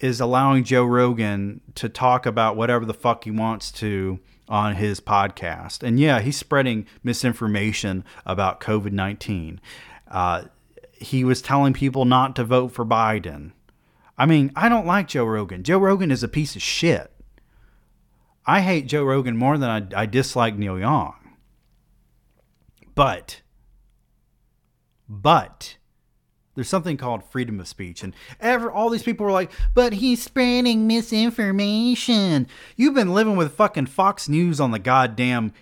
[0.00, 4.18] is allowing Joe Rogan to talk about whatever the fuck he wants to
[4.48, 5.82] on his podcast.
[5.82, 9.60] And yeah, he's spreading misinformation about COVID 19.
[10.08, 10.44] Uh,
[10.92, 13.52] he was telling people not to vote for Biden.
[14.16, 15.62] I mean, I don't like Joe Rogan.
[15.62, 17.10] Joe Rogan is a piece of shit.
[18.46, 21.14] I hate Joe Rogan more than I, I dislike Neil Young.
[22.94, 23.42] But,
[25.08, 25.76] but,
[26.54, 30.22] there's something called freedom of speech, and ever all these people were like, "But he's
[30.22, 35.52] spreading misinformation." You've been living with fucking Fox News on the goddamn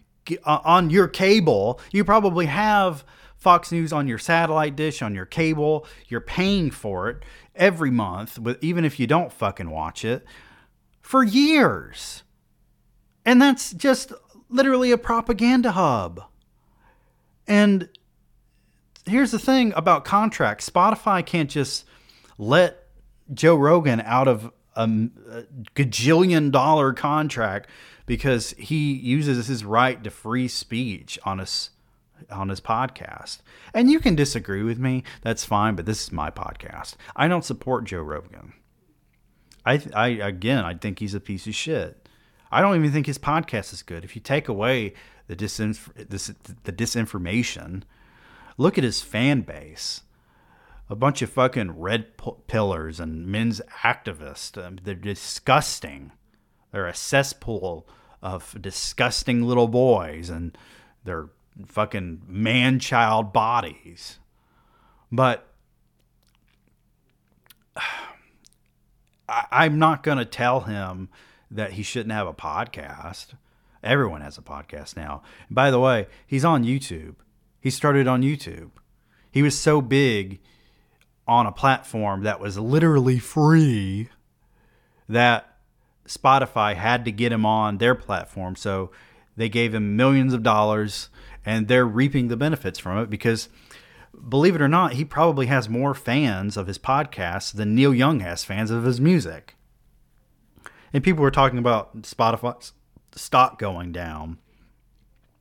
[0.44, 1.80] uh, on your cable.
[1.92, 3.04] You probably have
[3.36, 5.86] Fox News on your satellite dish, on your cable.
[6.08, 7.22] You're paying for it
[7.54, 10.24] every month, even if you don't fucking watch it,
[11.00, 12.22] for years.
[13.24, 14.12] And that's just
[14.48, 16.22] literally a propaganda hub.
[17.46, 17.88] And
[19.06, 21.84] here's the thing about contracts Spotify can't just
[22.38, 22.86] let
[23.32, 24.86] Joe Rogan out of a,
[25.74, 27.68] gajillion dollar contract
[28.06, 31.70] because he uses his right to free speech on his
[32.30, 33.38] on his podcast.
[33.74, 36.94] And you can disagree with me, that's fine, but this is my podcast.
[37.16, 38.52] I don't support Joe Rogan.
[39.64, 42.01] I I again, I think he's a piece of shit.
[42.52, 44.04] I don't even think his podcast is good.
[44.04, 44.92] If you take away
[45.26, 46.26] the disinf- this,
[46.64, 47.82] the disinformation,
[48.58, 50.02] look at his fan base.
[50.90, 54.62] A bunch of fucking red p- pillars and men's activists.
[54.62, 56.12] Um, they're disgusting.
[56.70, 57.88] They're a cesspool
[58.20, 60.56] of disgusting little boys and
[61.04, 61.30] their
[61.66, 64.18] fucking man child bodies.
[65.10, 65.46] But
[69.28, 71.08] I, am not going to tell him
[71.52, 73.34] that he shouldn't have a podcast.
[73.82, 75.22] Everyone has a podcast now.
[75.50, 77.16] By the way, he's on YouTube.
[77.60, 78.70] He started on YouTube.
[79.30, 80.40] He was so big
[81.26, 84.08] on a platform that was literally free
[85.08, 85.56] that
[86.06, 88.56] Spotify had to get him on their platform.
[88.56, 88.90] So
[89.36, 91.08] they gave him millions of dollars
[91.44, 93.48] and they're reaping the benefits from it because
[94.28, 98.20] believe it or not, he probably has more fans of his podcast than Neil Young
[98.20, 99.56] has fans of his music.
[100.92, 102.72] And people were talking about Spotify's
[103.14, 104.38] stock going down.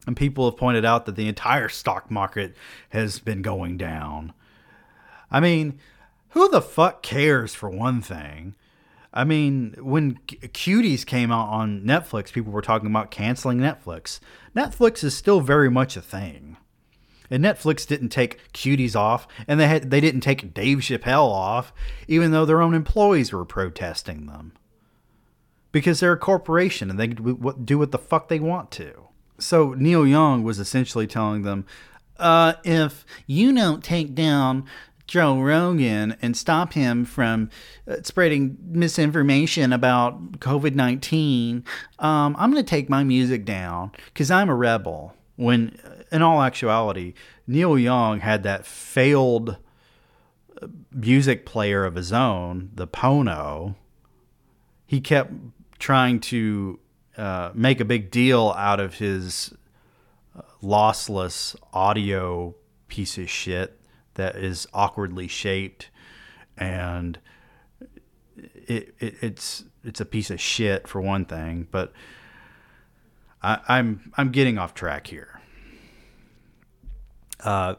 [0.07, 2.55] And people have pointed out that the entire stock market
[2.89, 4.33] has been going down.
[5.29, 5.79] I mean,
[6.29, 8.55] who the fuck cares for one thing?
[9.13, 14.19] I mean, when Cuties came out on Netflix, people were talking about canceling Netflix.
[14.55, 16.57] Netflix is still very much a thing.
[17.29, 21.73] And Netflix didn't take Cuties off, and they had they didn't take Dave Chappelle off,
[22.07, 24.53] even though their own employees were protesting them.
[25.72, 29.07] Because they're a corporation and they do what the fuck they want to.
[29.39, 31.65] So Neil Young was essentially telling them,
[32.19, 34.65] uh, if you don't take down
[35.07, 37.49] Joe Rogan and stop him from
[37.86, 41.65] uh, spreading misinformation about COVID 19,
[41.99, 45.13] um, I'm going to take my music down because I'm a rebel.
[45.36, 47.13] When, uh, in all actuality,
[47.47, 49.57] Neil Young had that failed
[50.61, 53.76] uh, music player of his own, the Pono.
[54.86, 55.34] He kept
[55.82, 56.79] trying to
[57.17, 59.53] uh, make a big deal out of his
[60.63, 62.55] lossless audio
[62.88, 63.79] piece of shit
[64.13, 65.89] that is awkwardly shaped
[66.55, 67.19] and
[68.67, 71.91] it, it, it's it's a piece of shit for one thing but
[73.41, 75.41] I, am I'm, I'm getting off track here
[77.43, 77.75] uh,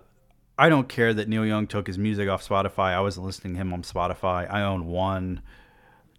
[0.59, 2.95] I don't care that Neil Young took his music off Spotify.
[2.95, 4.53] I wasn't listening to him on Spotify.
[4.53, 5.41] I own one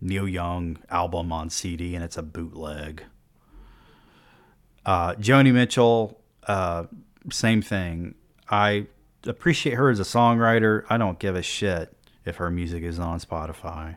[0.04, 3.04] Neil Young album on CD, and it's a bootleg.
[4.86, 6.86] Uh, Joni Mitchell, uh,
[7.32, 8.16] same thing.
[8.50, 8.88] I
[9.26, 10.84] appreciate her as a songwriter.
[10.90, 11.96] I don't give a shit
[12.26, 13.96] if her music is on Spotify.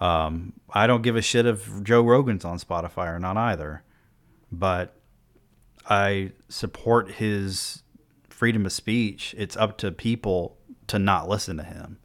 [0.00, 3.82] Um, I don't give a shit if Joe Rogan's on Spotify or not either,
[4.52, 4.94] but
[5.88, 7.82] I support his
[8.28, 9.34] freedom of speech.
[9.38, 11.98] It's up to people to not listen to him.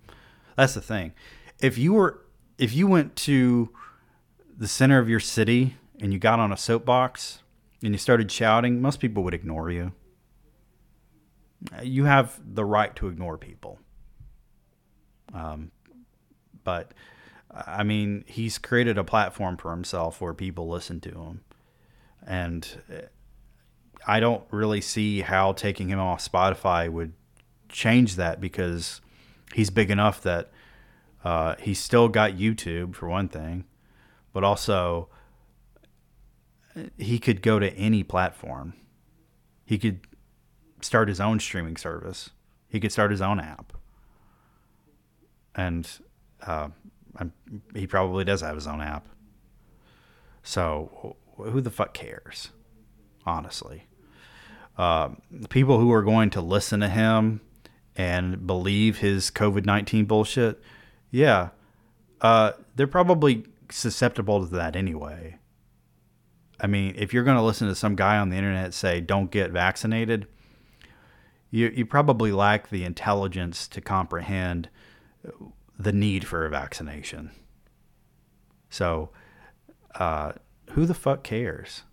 [0.55, 1.13] That's the thing.
[1.59, 2.21] If you were,
[2.60, 3.70] if you went to
[4.55, 7.41] the center of your city and you got on a soapbox
[7.82, 9.93] and you started shouting, most people would ignore you.
[11.82, 13.80] You have the right to ignore people.
[15.34, 15.72] Um,
[16.66, 16.93] but
[17.49, 21.41] I mean, he's created a platform for himself where people listen to him.
[22.28, 22.68] And
[24.05, 27.14] I don't really see how taking him off Spotify would
[27.70, 28.99] change that because
[29.53, 30.51] he's big enough that
[31.24, 33.65] uh, he's still got YouTube for one thing,
[34.34, 35.09] but also
[36.97, 38.74] he could go to any platform.
[39.65, 40.01] He could
[40.82, 42.30] start his own streaming service.
[42.70, 43.74] He could start his own app,
[45.55, 45.89] and
[46.45, 46.70] uh,
[47.74, 49.07] he probably does have his own app.
[50.43, 52.49] So who the fuck cares?
[53.26, 53.88] Honestly,
[54.78, 55.09] uh,
[55.49, 57.41] people who are going to listen to him
[57.95, 60.61] and believe his COVID nineteen bullshit,
[61.12, 61.49] yeah,
[62.22, 65.38] uh, they're probably susceptible to that anyway.
[66.60, 69.32] I mean, if you're going to listen to some guy on the internet say "Don't
[69.32, 70.28] get vaccinated,"
[71.51, 74.70] you you probably lack the intelligence to comprehend
[75.78, 77.32] the need for a vaccination.
[78.70, 79.10] So,
[79.95, 80.34] uh,
[80.72, 81.84] who the fuck cares?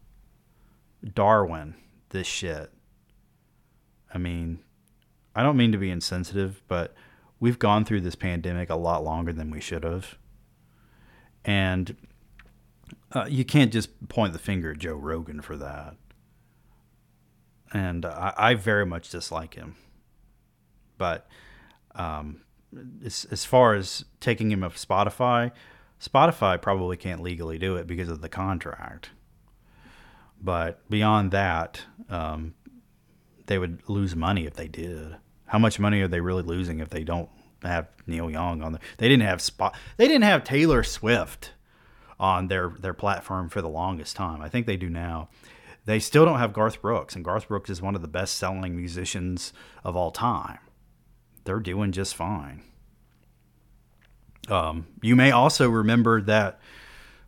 [1.15, 1.75] Darwin,
[2.11, 2.71] this shit.
[4.13, 4.59] I mean,
[5.35, 6.95] I don't mean to be insensitive, but
[7.41, 10.17] we've gone through this pandemic a lot longer than we should have.
[11.45, 11.97] And
[13.13, 15.95] uh, you can't just point the finger at Joe Rogan for that.
[17.73, 19.77] And I, I very much dislike him.
[20.99, 21.29] But
[21.95, 22.43] um,
[23.05, 25.53] as, as far as taking him off Spotify,
[26.01, 29.11] Spotify probably can't legally do it because of the contract.
[30.41, 32.55] But beyond that, um,
[33.47, 35.17] they would lose money if they did.
[35.47, 37.29] How much money are they really losing if they don't
[37.63, 38.81] have Neil Young on there?
[38.99, 39.77] They didn't have spot.
[39.97, 41.53] They didn't have Taylor Swift
[42.19, 44.43] on their their platform for the longest time.
[44.43, 45.29] I think they do now.
[45.85, 48.77] They still don't have Garth Brooks, and Garth Brooks is one of the best selling
[48.77, 49.53] musicians
[49.85, 50.59] of all time
[51.47, 52.63] they're doing just fine.
[54.49, 56.61] Um, you may also remember that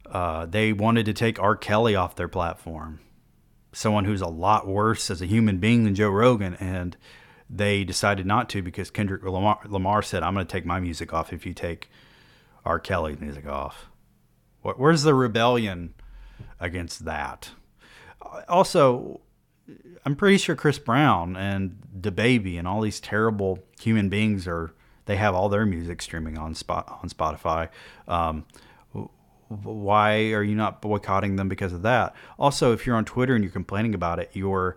[0.07, 1.57] uh, they wanted to take R.
[1.57, 3.01] Kelly off their platform,
[3.73, 6.97] someone who's a lot worse as a human being than Joe Rogan, and
[7.51, 11.13] they decided not to because Kendrick Lamar, Lamar said, "I'm going to take my music
[11.13, 11.91] off if you take
[12.65, 12.79] R.
[12.79, 13.87] Kelly's music off."
[14.63, 15.95] Where's the rebellion
[16.61, 17.51] against that?
[18.49, 19.21] Also,
[20.05, 24.75] I'm pretty sure Chris Brown and DaBaby and all these terrible human beings are
[25.07, 27.71] they have all their music streaming on spot on Spotify.
[28.07, 28.45] Um,
[29.49, 32.15] why are you not boycotting them because of that?
[32.39, 34.77] Also, if you're on Twitter and you're complaining about it, you're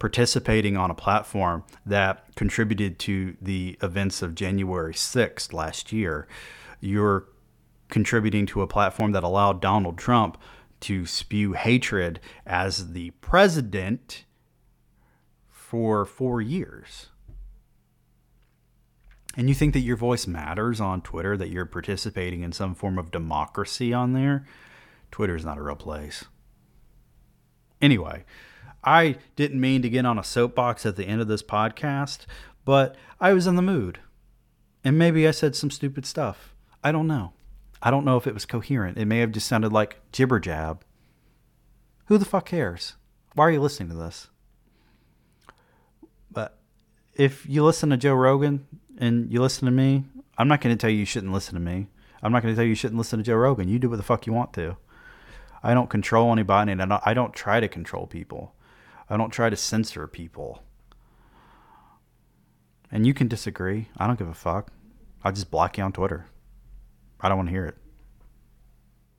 [0.00, 6.26] participating on a platform that contributed to the events of January 6th last year.
[6.80, 7.28] You're
[7.88, 10.38] contributing to a platform that allowed Donald Trump
[10.80, 14.24] to spew hatred as the president
[15.48, 17.08] for four years.
[19.36, 22.98] And you think that your voice matters on Twitter, that you're participating in some form
[22.98, 24.46] of democracy on there?
[25.10, 26.24] Twitter is not a real place.
[27.82, 28.24] Anyway,
[28.82, 32.20] I didn't mean to get on a soapbox at the end of this podcast,
[32.64, 34.00] but I was in the mood.
[34.82, 36.54] And maybe I said some stupid stuff.
[36.82, 37.32] I don't know.
[37.82, 38.98] I don't know if it was coherent.
[38.98, 40.84] It may have just sounded like jibber jab.
[42.06, 42.94] Who the fuck cares?
[43.34, 44.28] Why are you listening to this?
[46.30, 46.58] But
[47.14, 48.66] if you listen to Joe Rogan
[48.98, 50.04] and you listen to me,
[50.36, 51.88] I'm not going to tell you you shouldn't listen to me.
[52.22, 53.68] I'm not going to tell you you shouldn't listen to Joe Rogan.
[53.68, 54.76] You do what the fuck you want to.
[55.62, 58.54] I don't control anybody, and I don't, I don't try to control people.
[59.10, 60.62] I don't try to censor people.
[62.92, 63.88] And you can disagree.
[63.98, 64.72] I don't give a fuck.
[65.22, 66.26] I just block you on Twitter.
[67.20, 67.76] I don't want to hear it.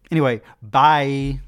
[0.09, 1.39] Anyway, bye.